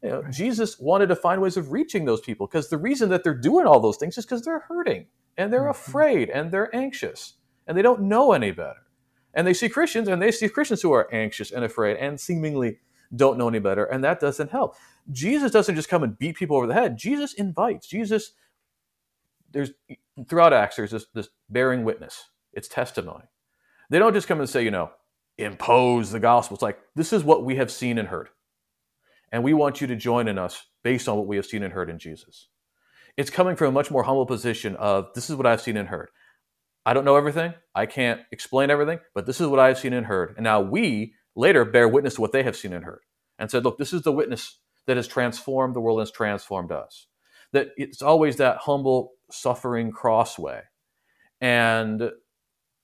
[0.03, 0.33] You know, right.
[0.33, 3.65] Jesus wanted to find ways of reaching those people because the reason that they're doing
[3.65, 5.69] all those things is because they're hurting and they're mm-hmm.
[5.69, 7.33] afraid and they're anxious
[7.67, 8.81] and they don't know any better.
[9.33, 12.79] And they see Christians and they see Christians who are anxious and afraid and seemingly
[13.15, 14.75] don't know any better, and that doesn't help.
[15.11, 16.97] Jesus doesn't just come and beat people over the head.
[16.97, 17.85] Jesus invites.
[17.85, 18.31] Jesus,
[19.51, 19.71] there's
[20.29, 23.25] throughout Acts, there's this, this bearing witness it's testimony.
[23.89, 24.91] They don't just come and say, you know,
[25.37, 26.55] impose the gospel.
[26.55, 28.29] It's like, this is what we have seen and heard.
[29.31, 31.73] And we want you to join in us based on what we have seen and
[31.73, 32.47] heard in Jesus.
[33.17, 35.89] It's coming from a much more humble position of, this is what I've seen and
[35.89, 36.09] heard.
[36.85, 37.53] I don't know everything.
[37.75, 40.33] I can't explain everything, but this is what I've seen and heard.
[40.35, 43.01] And now we later bear witness to what they have seen and heard
[43.37, 46.71] and said, look, this is the witness that has transformed the world and has transformed
[46.71, 47.07] us.
[47.53, 50.61] That it's always that humble, suffering crossway.
[51.39, 52.11] And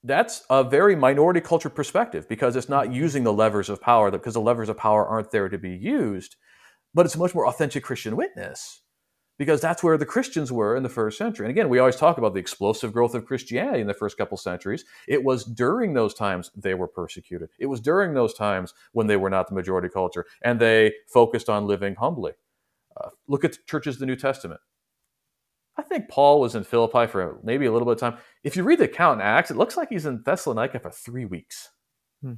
[0.07, 4.33] that's a very minority culture perspective because it's not using the levers of power because
[4.33, 6.35] the levers of power aren't there to be used
[6.93, 8.81] but it's a much more authentic christian witness
[9.37, 11.45] because that's where the christians were in the first century.
[11.45, 14.37] And again we always talk about the explosive growth of christianity in the first couple
[14.37, 14.85] centuries.
[15.07, 17.49] It was during those times they were persecuted.
[17.59, 21.49] It was during those times when they were not the majority culture and they focused
[21.49, 22.33] on living humbly.
[22.99, 24.61] Uh, look at churches of the new testament
[25.77, 28.17] I think Paul was in Philippi for maybe a little bit of time.
[28.43, 31.25] If you read the account in Acts, it looks like he's in Thessalonica for three
[31.25, 31.69] weeks.
[32.21, 32.33] Hmm.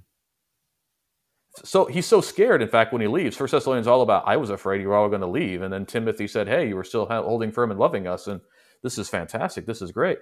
[1.64, 2.62] So he's so scared.
[2.62, 5.08] In fact, when he leaves, First Thessalonians all about, I was afraid you were all
[5.08, 5.62] going to leave.
[5.62, 8.28] And then Timothy said, Hey, you were still holding firm and loving us.
[8.28, 8.42] And
[8.84, 9.66] this is fantastic.
[9.66, 10.20] This is great.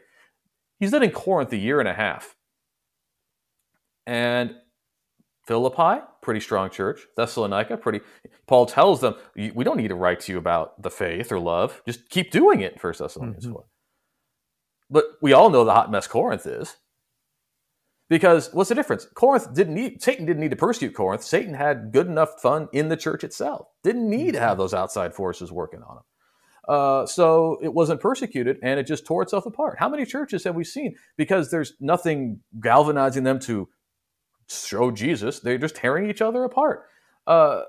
[0.80, 2.36] He's then in Corinth a year and a half.
[4.06, 4.56] And
[5.48, 7.08] Philippi, pretty strong church.
[7.16, 8.02] Thessalonica, pretty.
[8.48, 11.82] Paul tells them, we don't need to write to you about the faith or love.
[11.86, 13.54] Just keep doing it, First Thessalonians mm-hmm.
[13.54, 13.66] 4.
[14.90, 16.76] But we all know the hot mess Corinth is.
[18.10, 19.06] Because what's the difference?
[19.16, 21.24] Corinth didn't need, Satan didn't need to persecute Corinth.
[21.24, 23.68] Satan had good enough fun in the church itself.
[23.84, 24.60] Didn't need to have mm-hmm.
[24.60, 26.04] those outside forces working on him.
[26.68, 29.78] Uh, so it wasn't persecuted and it just tore itself apart.
[29.80, 30.96] How many churches have we seen?
[31.16, 33.70] Because there's nothing galvanizing them to
[34.48, 35.40] show Jesus.
[35.40, 36.86] They're just tearing each other apart.
[37.26, 37.64] Uh,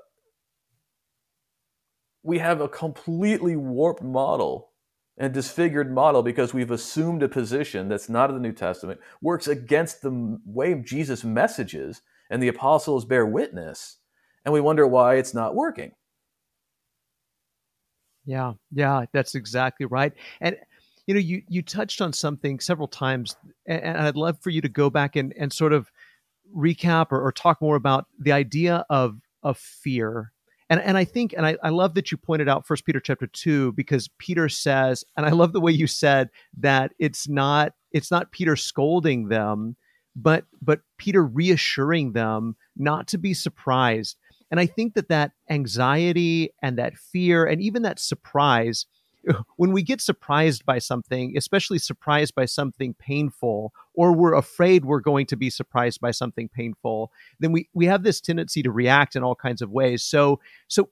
[2.23, 4.69] we have a completely warped model
[5.17, 9.47] and disfigured model because we've assumed a position that's not in the New Testament, works
[9.47, 13.97] against the way Jesus messages and the apostles bear witness,
[14.45, 15.91] and we wonder why it's not working.
[18.25, 20.13] Yeah, yeah, that's exactly right.
[20.39, 20.55] And
[21.07, 24.61] you know, you you touched on something several times, and, and I'd love for you
[24.61, 25.91] to go back and and sort of
[26.55, 30.31] recap or, or talk more about the idea of of fear
[30.69, 33.27] and and I think and I, I love that you pointed out First Peter chapter
[33.27, 38.11] two because Peter says, and I love the way you said that it's not it's
[38.11, 39.75] not Peter scolding them,
[40.15, 44.17] but but Peter reassuring them not to be surprised.
[44.51, 48.85] And I think that that anxiety and that fear and even that surprise
[49.57, 54.99] when we get surprised by something, especially surprised by something painful, or we're afraid we're
[54.99, 59.15] going to be surprised by something painful, then we we have this tendency to react
[59.15, 60.03] in all kinds of ways.
[60.03, 60.89] So so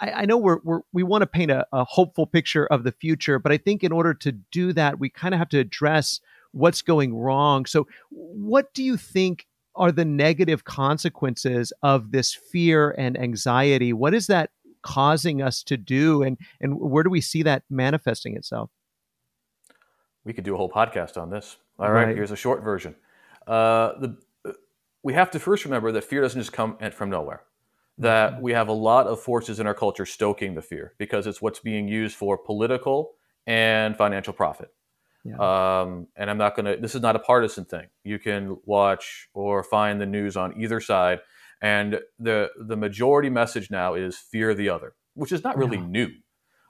[0.00, 2.92] I, I know we're, we're we want to paint a, a hopeful picture of the
[2.92, 6.20] future, but I think in order to do that, we kind of have to address
[6.52, 7.66] what's going wrong.
[7.66, 13.92] So what do you think are the negative consequences of this fear and anxiety?
[13.92, 14.50] What is that
[14.82, 18.70] causing us to do and and where do we see that manifesting itself
[20.24, 22.94] we could do a whole podcast on this all right, right here's a short version
[23.46, 24.16] uh, the,
[25.02, 27.42] we have to first remember that fear doesn't just come from nowhere
[27.98, 28.42] that mm-hmm.
[28.42, 31.60] we have a lot of forces in our culture stoking the fear because it's what's
[31.60, 33.12] being used for political
[33.46, 34.72] and financial profit
[35.24, 35.80] yeah.
[35.82, 37.88] Um, and I'm not going to, this is not a partisan thing.
[38.04, 41.20] You can watch or find the news on either side
[41.60, 45.86] and the the majority message now is fear the other, which is not really yeah.
[45.86, 46.08] new.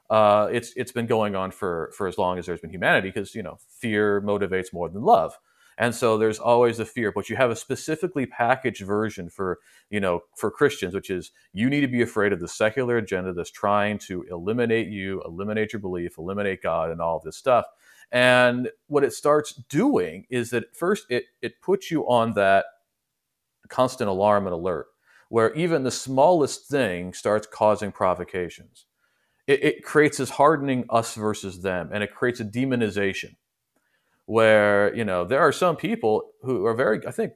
[0.08, 3.34] Uh, it's it's been going on for for as long as there's been humanity because
[3.34, 5.38] you know fear motivates more than love.
[5.78, 9.98] And so there's always a fear, but you have a specifically packaged version for, you
[9.98, 13.50] know, for Christians, which is you need to be afraid of the secular agenda that's
[13.50, 17.64] trying to eliminate you, eliminate your belief, eliminate God, and all this stuff.
[18.12, 22.66] And what it starts doing is that first it it puts you on that
[23.70, 24.86] constant alarm and alert,
[25.28, 28.86] where even the smallest thing starts causing provocations.
[29.46, 33.36] It, it creates this hardening us versus them, and it creates a demonization
[34.26, 37.32] where, you know, there are some people who are very, I think,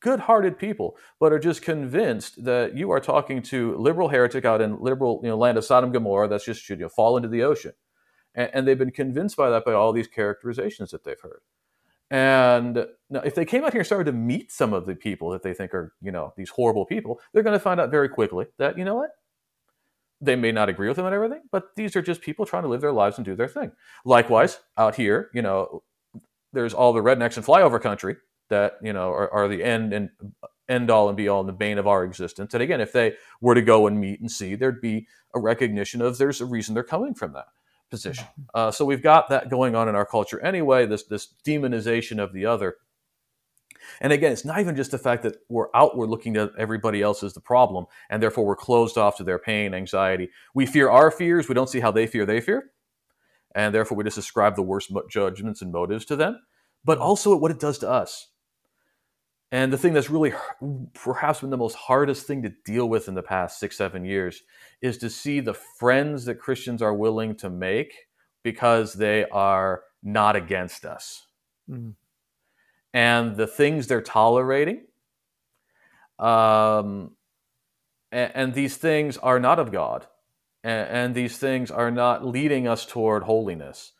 [0.00, 4.80] good-hearted people, but are just convinced that you are talking to liberal heretic out in
[4.80, 7.42] liberal, you know, land of Sodom and Gomorrah that's just you know fall into the
[7.42, 7.72] ocean,
[8.34, 11.40] and, and they've been convinced by that by all these characterizations that they've heard.
[12.10, 15.30] And now, if they came out here and started to meet some of the people
[15.30, 18.08] that they think are, you know, these horrible people, they're going to find out very
[18.08, 19.10] quickly that, you know what?
[20.20, 22.68] They may not agree with them and everything, but these are just people trying to
[22.68, 23.72] live their lives and do their thing.
[24.04, 25.82] Likewise, out here, you know,
[26.52, 28.16] there's all the rednecks and flyover country
[28.48, 30.10] that, you know, are, are the end and
[30.68, 32.54] end all and be all and the bane of our existence.
[32.54, 36.02] And again, if they were to go and meet and see, there'd be a recognition
[36.02, 37.46] of there's a reason they're coming from that
[37.90, 38.26] position.
[38.54, 40.86] Uh, so we've got that going on in our culture anyway.
[40.86, 42.76] This this demonization of the other.
[44.00, 47.22] And again, it's not even just the fact that we're outward looking at everybody else
[47.22, 50.30] as the problem, and therefore we're closed off to their pain, anxiety.
[50.54, 51.48] We fear our fears.
[51.48, 52.70] We don't see how they fear they fear,
[53.54, 56.40] and therefore we just ascribe the worst judgments and motives to them.
[56.84, 58.28] But also what it does to us.
[59.52, 60.32] And the thing that's really
[60.94, 64.42] perhaps been the most hardest thing to deal with in the past six, seven years
[64.80, 68.06] is to see the friends that Christians are willing to make
[68.44, 71.26] because they are not against us.
[71.68, 71.94] Mm.
[72.94, 74.86] And the things they're tolerating.
[76.18, 77.12] Um,
[78.12, 80.06] and, and, these things are not of God.
[80.62, 83.92] And, and these things are not leading us toward holiness.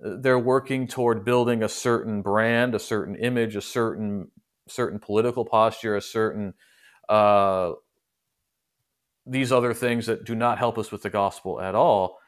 [0.00, 4.30] They're working toward building a certain brand, a certain image, a certain
[4.68, 6.54] certain political posture, a certain
[7.08, 7.72] uh,
[9.26, 12.18] these other things that do not help us with the gospel at all.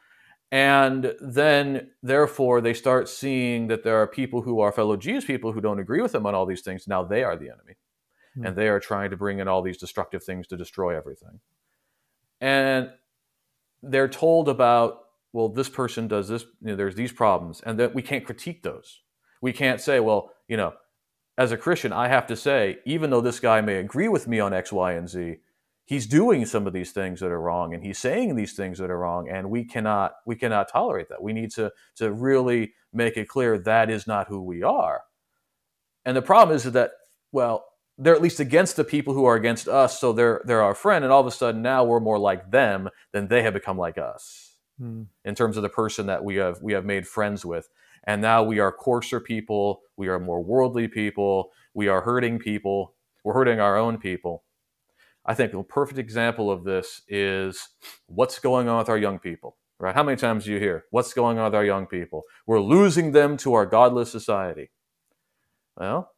[0.52, 5.52] And then, therefore, they start seeing that there are people who are fellow Jews people
[5.52, 6.88] who don't agree with them on all these things.
[6.88, 7.76] Now they are the enemy.
[8.36, 8.46] Mm-hmm.
[8.46, 11.40] And they are trying to bring in all these destructive things to destroy everything.
[12.40, 12.90] And
[13.82, 17.94] they're told about, well, this person does this, you know, there's these problems, and that
[17.94, 19.00] we can't critique those.
[19.40, 20.74] We can't say, well, you know,
[21.38, 24.40] as a Christian, I have to say, even though this guy may agree with me
[24.40, 25.36] on X, Y, and Z,
[25.90, 28.90] he's doing some of these things that are wrong and he's saying these things that
[28.90, 31.20] are wrong and we cannot we cannot tolerate that.
[31.20, 35.02] We need to to really make it clear that is not who we are.
[36.04, 36.92] And the problem is that
[37.32, 37.64] well
[37.98, 41.04] they're at least against the people who are against us so they're they're our friend
[41.04, 43.98] and all of a sudden now we're more like them than they have become like
[43.98, 45.02] us hmm.
[45.24, 47.68] in terms of the person that we have we have made friends with
[48.04, 52.94] and now we are coarser people we are more worldly people we are hurting people
[53.24, 54.44] we're hurting our own people
[55.24, 57.68] I think a perfect example of this is
[58.06, 59.94] what's going on with our young people, right?
[59.94, 62.24] How many times do you hear, what's going on with our young people?
[62.46, 64.70] We're losing them to our godless society.
[65.76, 66.10] Well,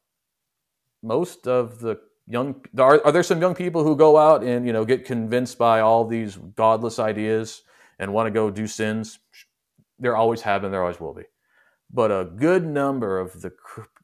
[1.03, 4.72] most of the young are, are there some young people who go out and you
[4.72, 7.62] know get convinced by all these godless ideas
[7.99, 9.18] and want to go do sins
[9.99, 11.24] there always have been there always will be
[11.93, 13.53] but a good number of the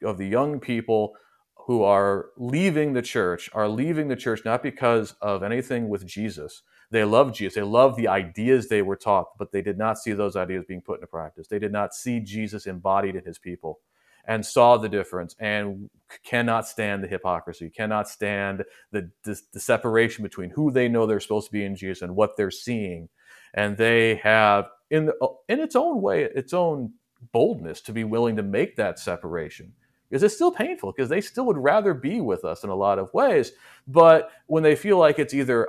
[0.03, 1.15] of the young people
[1.55, 6.63] who are leaving the church are leaving the church not because of anything with Jesus.
[6.91, 7.55] They love Jesus.
[7.57, 10.81] They love the ideas they were taught, but they did not see those ideas being
[10.81, 11.49] put into practice.
[11.49, 13.81] They did not see Jesus embodied in his people
[14.27, 15.91] and saw the difference and
[16.25, 21.21] cannot stand the hypocrisy, cannot stand the, the, the separation between who they know they're
[21.21, 23.11] supposed to be in Jesus and what they're seeing.
[23.55, 25.15] And they have, in, the,
[25.49, 26.93] in its own way, its own
[27.33, 29.73] boldness to be willing to make that separation
[30.09, 32.99] because it's still painful because they still would rather be with us in a lot
[32.99, 33.53] of ways.
[33.87, 35.69] But when they feel like it's either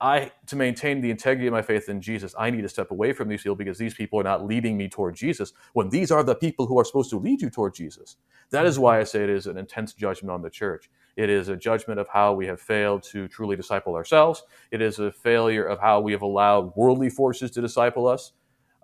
[0.00, 3.12] I to maintain the integrity of my faith in Jesus, I need to step away
[3.12, 5.52] from these people because these people are not leading me toward Jesus.
[5.72, 8.16] When these are the people who are supposed to lead you toward Jesus,
[8.50, 10.88] that is why I say it is an intense judgment on the church.
[11.16, 14.44] It is a judgment of how we have failed to truly disciple ourselves.
[14.70, 18.32] It is a failure of how we have allowed worldly forces to disciple us,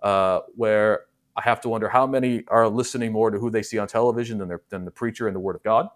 [0.03, 1.05] uh, where
[1.35, 4.37] I have to wonder how many are listening more to who they see on television
[4.37, 5.89] than, than the preacher and the Word of God.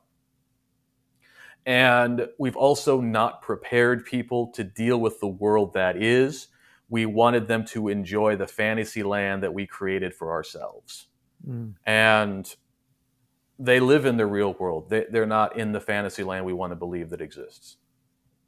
[1.66, 6.48] And we've also not prepared people to deal with the world that is.
[6.90, 11.08] We wanted them to enjoy the fantasy land that we created for ourselves.
[11.48, 11.76] Mm.
[11.86, 12.56] And
[13.60, 14.90] they live in the real world.
[14.90, 17.78] They, they're not in the fantasy land we want to believe that exists.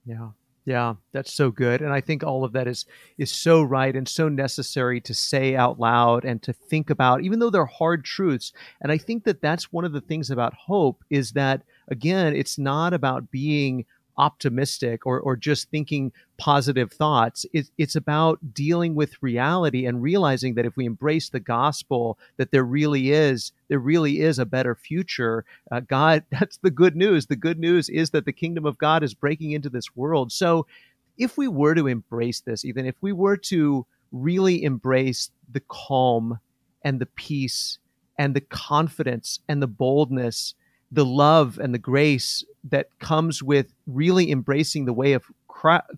[0.06, 0.30] Yeah.
[0.66, 1.82] Yeah, that's so good.
[1.82, 2.86] And I think all of that is
[3.18, 7.40] is so right and so necessary to say out loud and to think about even
[7.40, 8.54] though they're hard truths.
[8.82, 12.60] And I think that that's one of the things about hope is that again, it's
[12.60, 13.86] not about being
[14.18, 17.46] optimistic or, or just thinking positive thoughts.
[17.54, 22.52] It, it's about dealing with reality and realizing that if we embrace the gospel, that
[22.52, 25.46] there really is there really is a better future.
[25.72, 27.28] Uh, God, that's the good news.
[27.28, 30.32] The good news is that the kingdom of God is breaking into this world.
[30.32, 30.66] So,
[31.18, 36.40] if we were to embrace this, even if we were to really embrace the calm
[36.84, 37.78] and the peace
[38.18, 40.56] and the confidence and the boldness
[40.92, 45.26] the love and the grace that comes with really embracing the way of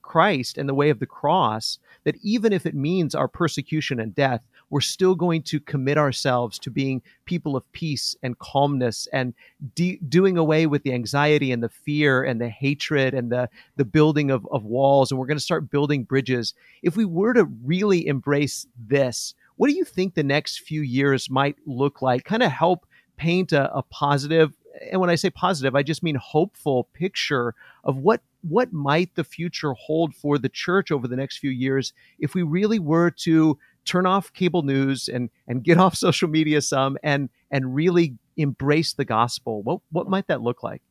[0.02, 4.14] Christ and the way of the cross, that even if it means our persecution and
[4.14, 9.34] death, we're still going to commit ourselves to being people of peace and calmness and
[9.76, 13.86] de- doing away with the anxiety and the fear and the hatred and the, the
[13.86, 15.12] building of, of walls.
[15.12, 16.54] And we're going to start building bridges.
[16.82, 21.30] If we were to really embrace this, what do you think the next few years
[21.30, 22.26] might look like?
[22.26, 22.86] Kind of help
[23.16, 24.54] paint a, a positive
[24.92, 29.24] and when I say positive, I just mean hopeful picture of what what might the
[29.24, 33.58] future hold for the church over the next few years if we really were to
[33.86, 38.94] turn off cable news and and get off social media some and and really embrace
[38.94, 39.62] the gospel.
[39.64, 40.82] What what might that look like?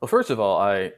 [0.00, 0.92] Well, first of all, I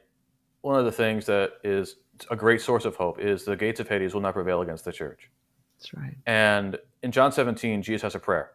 [0.61, 1.95] one of the things that is
[2.31, 4.91] a great source of hope is the gates of Hades will not prevail against the
[4.91, 5.29] church.
[5.77, 6.15] That's right.
[6.25, 8.51] And in John 17, Jesus has a prayer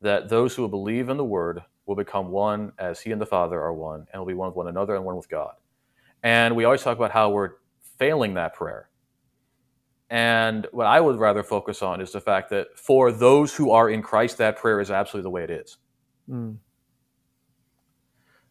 [0.00, 3.26] that those who will believe in the word will become one as he and the
[3.26, 5.54] Father are one, and will be one with one another and one with God.
[6.22, 7.52] And we always talk about how we're
[7.98, 8.88] failing that prayer.
[10.10, 13.90] And what I would rather focus on is the fact that for those who are
[13.90, 15.76] in Christ, that prayer is absolutely the way it is.
[16.30, 16.56] Mm.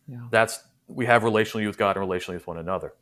[0.08, 0.28] Yeah.
[0.32, 2.94] That's we have relationally with God and relationally with one another.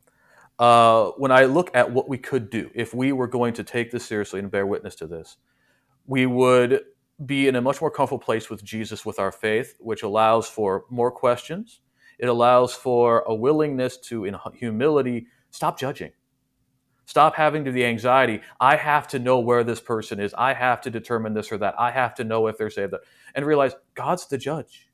[0.60, 3.90] Uh, when I look at what we could do if we were going to take
[3.90, 5.38] this seriously and bear witness to this,
[6.06, 6.82] we would
[7.26, 10.86] be in a much more comfortable place with Jesus with our faith, which allows for
[10.90, 11.82] more questions.
[12.20, 16.12] It allows for a willingness to, in humility, stop judging.
[17.06, 18.42] Stop having the anxiety.
[18.60, 20.34] I have to know where this person is.
[20.38, 21.76] I have to determine this or that.
[21.78, 22.94] I have to know if they're saved.
[23.36, 24.88] And realize God's the judge.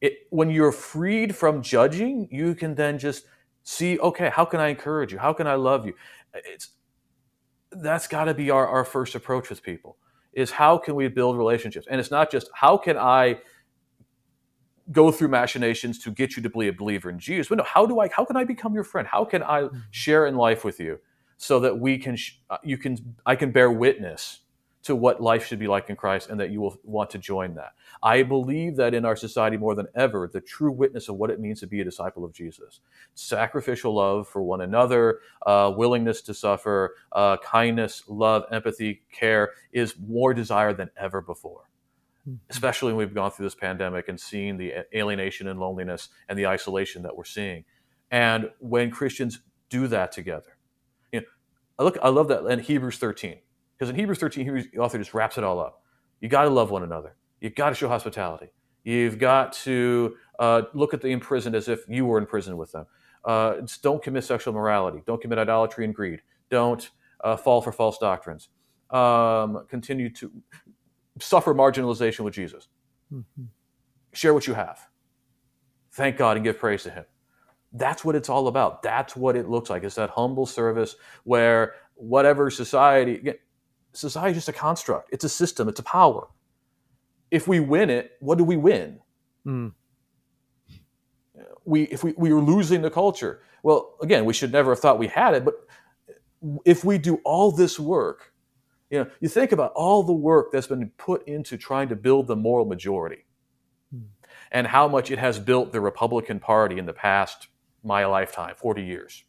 [0.00, 3.26] It, when you're freed from judging, you can then just
[3.62, 5.18] see, okay, how can I encourage you?
[5.18, 5.94] How can I love you?
[6.34, 6.70] It's
[7.70, 9.96] that's got to be our, our first approach with people
[10.32, 11.86] is how can we build relationships?
[11.90, 13.38] And it's not just how can I
[14.90, 17.86] go through machinations to get you to be a believer in Jesus, but no, how
[17.86, 18.08] do I?
[18.08, 19.06] How can I become your friend?
[19.06, 19.78] How can I mm-hmm.
[19.90, 20.98] share in life with you
[21.36, 22.16] so that we can,
[22.50, 24.40] uh, you can, I can bear witness
[24.82, 27.54] to what life should be like in Christ and that you will want to join
[27.54, 27.72] that.
[28.02, 31.40] I believe that in our society more than ever, the true witness of what it
[31.40, 32.80] means to be a disciple of Jesus,
[33.14, 39.94] sacrificial love for one another, uh, willingness to suffer, uh, kindness, love, empathy, care is
[39.98, 41.70] more desired than ever before.
[42.28, 42.36] Mm-hmm.
[42.50, 46.46] Especially when we've gone through this pandemic and seen the alienation and loneliness and the
[46.46, 47.64] isolation that we're seeing.
[48.10, 50.56] And when Christians do that together,
[51.12, 51.26] you know,
[51.78, 53.38] I look, I love that in Hebrews 13
[53.82, 55.82] because in Hebrews 13, Hebrews, the author just wraps it all up.
[56.20, 57.16] You got to love one another.
[57.40, 58.52] You've got to show hospitality.
[58.84, 62.70] You've got to uh, look at the imprisoned as if you were in prison with
[62.70, 62.86] them.
[63.24, 65.02] Uh, don't commit sexual immorality.
[65.04, 66.22] Don't commit idolatry and greed.
[66.48, 66.90] Don't
[67.24, 68.50] uh, fall for false doctrines.
[68.90, 70.30] Um, continue to
[71.18, 72.68] suffer marginalization with Jesus.
[73.12, 73.46] Mm-hmm.
[74.12, 74.78] Share what you have.
[75.90, 77.04] Thank God and give praise to Him.
[77.72, 78.84] That's what it's all about.
[78.84, 79.82] That's what it looks like.
[79.82, 83.34] It's that humble service where whatever society,
[83.92, 85.10] society is just a construct.
[85.12, 85.68] It's a system.
[85.68, 86.28] It's a power.
[87.30, 89.00] If we win it, what do we win?
[89.46, 89.72] Mm.
[91.64, 93.42] We if we, we were losing the culture.
[93.62, 95.54] Well, again, we should never have thought we had it, but
[96.64, 98.32] if we do all this work,
[98.90, 102.26] you know, you think about all the work that's been put into trying to build
[102.26, 103.24] the moral majority
[103.94, 104.02] mm.
[104.50, 107.48] and how much it has built the Republican Party in the past
[107.84, 109.24] my lifetime, 40 years.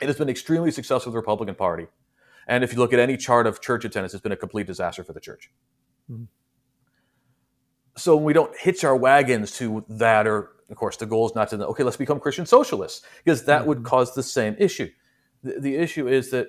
[0.00, 1.88] It has been extremely successful with the Republican Party
[2.48, 5.04] and if you look at any chart of church attendance, it's been a complete disaster
[5.04, 5.50] for the church.
[6.10, 6.24] Mm-hmm.
[7.96, 11.34] So when we don't hitch our wagons to that, or of course the goal is
[11.34, 13.68] not to okay, let's become Christian socialists because that mm-hmm.
[13.68, 14.88] would cause the same issue.
[15.42, 16.48] The, the issue is that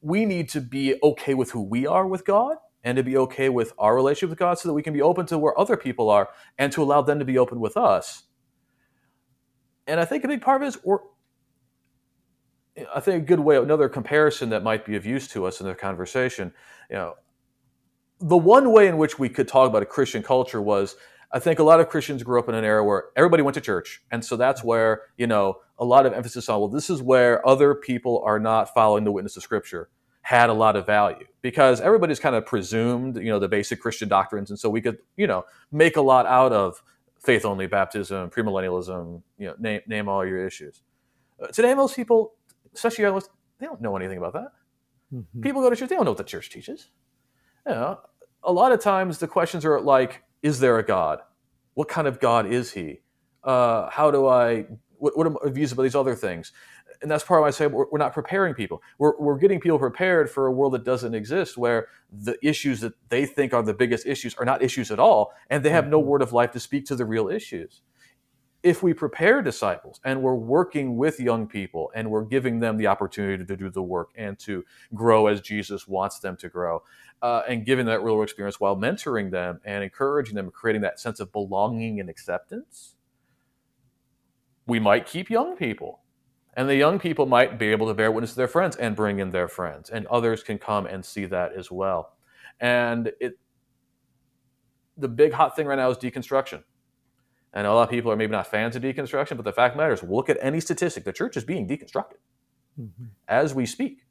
[0.00, 3.48] we need to be okay with who we are with God and to be okay
[3.48, 6.08] with our relationship with God so that we can be open to where other people
[6.08, 8.22] are and to allow them to be open with us.
[9.88, 10.98] And I think a big part of it is we're,
[12.94, 15.66] I think a good way, another comparison that might be of use to us in
[15.66, 16.52] the conversation,
[16.90, 17.14] you know,
[18.20, 20.96] the one way in which we could talk about a Christian culture was
[21.32, 23.60] I think a lot of Christians grew up in an era where everybody went to
[23.60, 24.02] church.
[24.10, 27.46] And so that's where, you know, a lot of emphasis on, well, this is where
[27.46, 29.90] other people are not following the witness of Scripture
[30.22, 34.08] had a lot of value because everybody's kind of presumed, you know, the basic Christian
[34.08, 34.50] doctrines.
[34.50, 36.82] And so we could, you know, make a lot out of
[37.20, 40.82] faith only baptism, premillennialism, you know, name, name all your issues.
[41.42, 42.35] Uh, today, most people
[42.76, 43.04] especially
[43.58, 44.52] they don't know anything about that.
[45.12, 45.40] Mm-hmm.
[45.40, 46.90] People go to church, they don't know what the church teaches.
[47.66, 48.00] You know,
[48.42, 51.20] a lot of times the questions are like, is there a God?
[51.74, 53.00] What kind of God is he?
[53.42, 54.66] Uh, how do I,
[54.98, 56.52] what, what are my views about these other things?
[57.02, 58.82] And that's part of why I say we're, we're not preparing people.
[58.98, 62.94] We're, we're getting people prepared for a world that doesn't exist where the issues that
[63.08, 66.00] they think are the biggest issues are not issues at all, and they have no
[66.00, 66.08] mm-hmm.
[66.08, 67.82] word of life to speak to the real issues
[68.66, 72.88] if we prepare disciples and we're working with young people and we're giving them the
[72.88, 76.82] opportunity to do the work and to grow as Jesus wants them to grow,
[77.22, 81.20] uh, and giving that real experience while mentoring them and encouraging them, creating that sense
[81.20, 82.96] of belonging and acceptance,
[84.66, 86.00] we might keep young people.
[86.54, 89.20] And the young people might be able to bear witness to their friends and bring
[89.20, 92.16] in their friends, and others can come and see that as well.
[92.58, 93.38] And it,
[94.96, 96.64] the big hot thing right now is deconstruction
[97.52, 100.02] and a lot of people are maybe not fans of deconstruction, but the fact matters,
[100.02, 101.04] look at any statistic.
[101.04, 102.18] The church is being deconstructed
[102.78, 103.04] mm-hmm.
[103.28, 104.02] as we speak.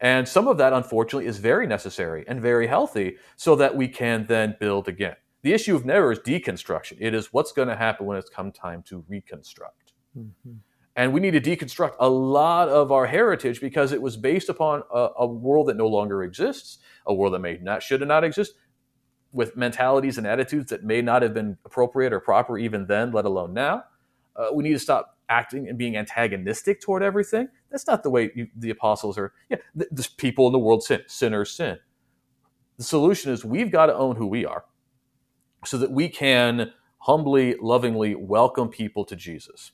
[0.00, 4.26] And some of that, unfortunately, is very necessary and very healthy so that we can
[4.26, 5.16] then build again.
[5.42, 6.96] The issue of never is deconstruction.
[7.00, 9.92] It is what's going to happen when it's come time to reconstruct.
[10.18, 10.52] Mm-hmm.
[10.96, 14.82] And we need to deconstruct a lot of our heritage because it was based upon
[14.92, 18.54] a, a, world that no longer exists, a world that may not, should not exist,
[19.34, 23.24] with mentalities and attitudes that may not have been appropriate or proper even then, let
[23.26, 23.84] alone now.
[24.36, 27.48] Uh, we need to stop acting and being antagonistic toward everything.
[27.70, 29.32] That's not the way you, the apostles are.
[29.50, 31.78] Yeah, the, people in the world sin, sinners sin.
[32.78, 34.64] The solution is we've got to own who we are
[35.64, 39.72] so that we can humbly, lovingly welcome people to Jesus,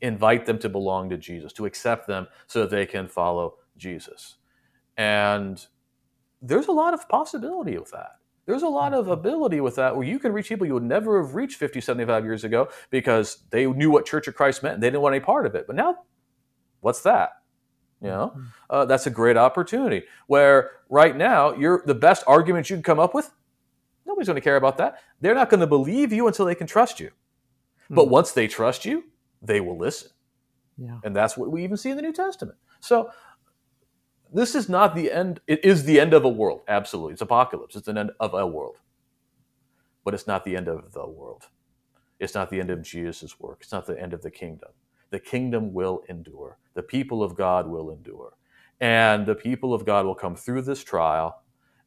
[0.00, 4.36] invite them to belong to Jesus, to accept them so that they can follow Jesus.
[4.96, 5.64] And
[6.42, 8.16] there's a lot of possibility with that
[8.46, 11.22] there's a lot of ability with that where you can reach people you would never
[11.22, 14.82] have reached 50, 75 years ago because they knew what Church of Christ meant and
[14.82, 15.66] they didn't want any part of it.
[15.66, 15.98] But now,
[16.80, 17.30] what's that?
[18.00, 18.44] You know, mm-hmm.
[18.68, 20.02] uh, that's a great opportunity.
[20.26, 23.30] Where right now, you're the best argument you can come up with.
[24.06, 25.00] Nobody's going to care about that.
[25.22, 27.06] They're not going to believe you until they can trust you.
[27.06, 27.94] Mm-hmm.
[27.94, 29.04] But once they trust you,
[29.40, 30.10] they will listen.
[30.76, 30.98] Yeah.
[31.02, 32.58] And that's what we even see in the New Testament.
[32.80, 33.10] So
[34.34, 35.40] this is not the end.
[35.46, 36.62] It is the end of a world.
[36.68, 37.12] Absolutely.
[37.14, 37.76] It's apocalypse.
[37.76, 38.76] It's an end of a world.
[40.04, 41.48] But it's not the end of the world.
[42.20, 43.58] It's not the end of Jesus' work.
[43.62, 44.70] It's not the end of the kingdom.
[45.10, 46.58] The kingdom will endure.
[46.74, 48.34] The people of God will endure.
[48.80, 51.42] And the people of God will come through this trial,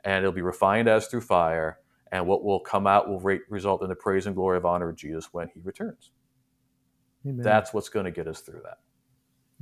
[0.05, 1.79] and it'll be refined as through fire.
[2.11, 3.19] And what will come out will
[3.49, 6.11] result in the praise and glory of honor of Jesus when he returns.
[7.25, 7.43] Amen.
[7.43, 8.77] That's what's going to get us through that.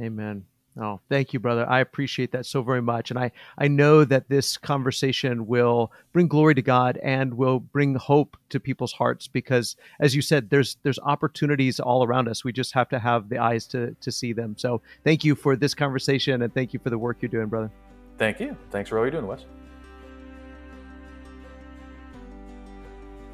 [0.04, 0.46] Amen.
[0.80, 1.68] Oh, thank you, brother.
[1.70, 3.10] I appreciate that so very much.
[3.10, 7.96] And I, I know that this conversation will bring glory to God and will bring
[7.96, 12.44] hope to people's hearts because as you said, there's there's opportunities all around us.
[12.44, 14.56] We just have to have the eyes to to see them.
[14.58, 17.72] So thank you for this conversation and thank you for the work you're doing, brother.
[18.18, 18.58] Thank you.
[18.70, 19.46] Thanks for all you're doing, Wes.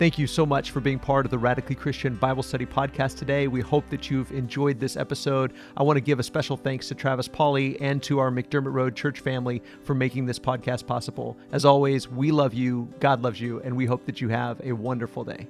[0.01, 3.47] Thank you so much for being part of the Radically Christian Bible Study podcast today.
[3.47, 5.53] We hope that you've enjoyed this episode.
[5.77, 8.95] I want to give a special thanks to Travis Pauley and to our McDermott Road
[8.95, 11.37] church family for making this podcast possible.
[11.51, 14.71] As always, we love you, God loves you, and we hope that you have a
[14.71, 15.45] wonderful day.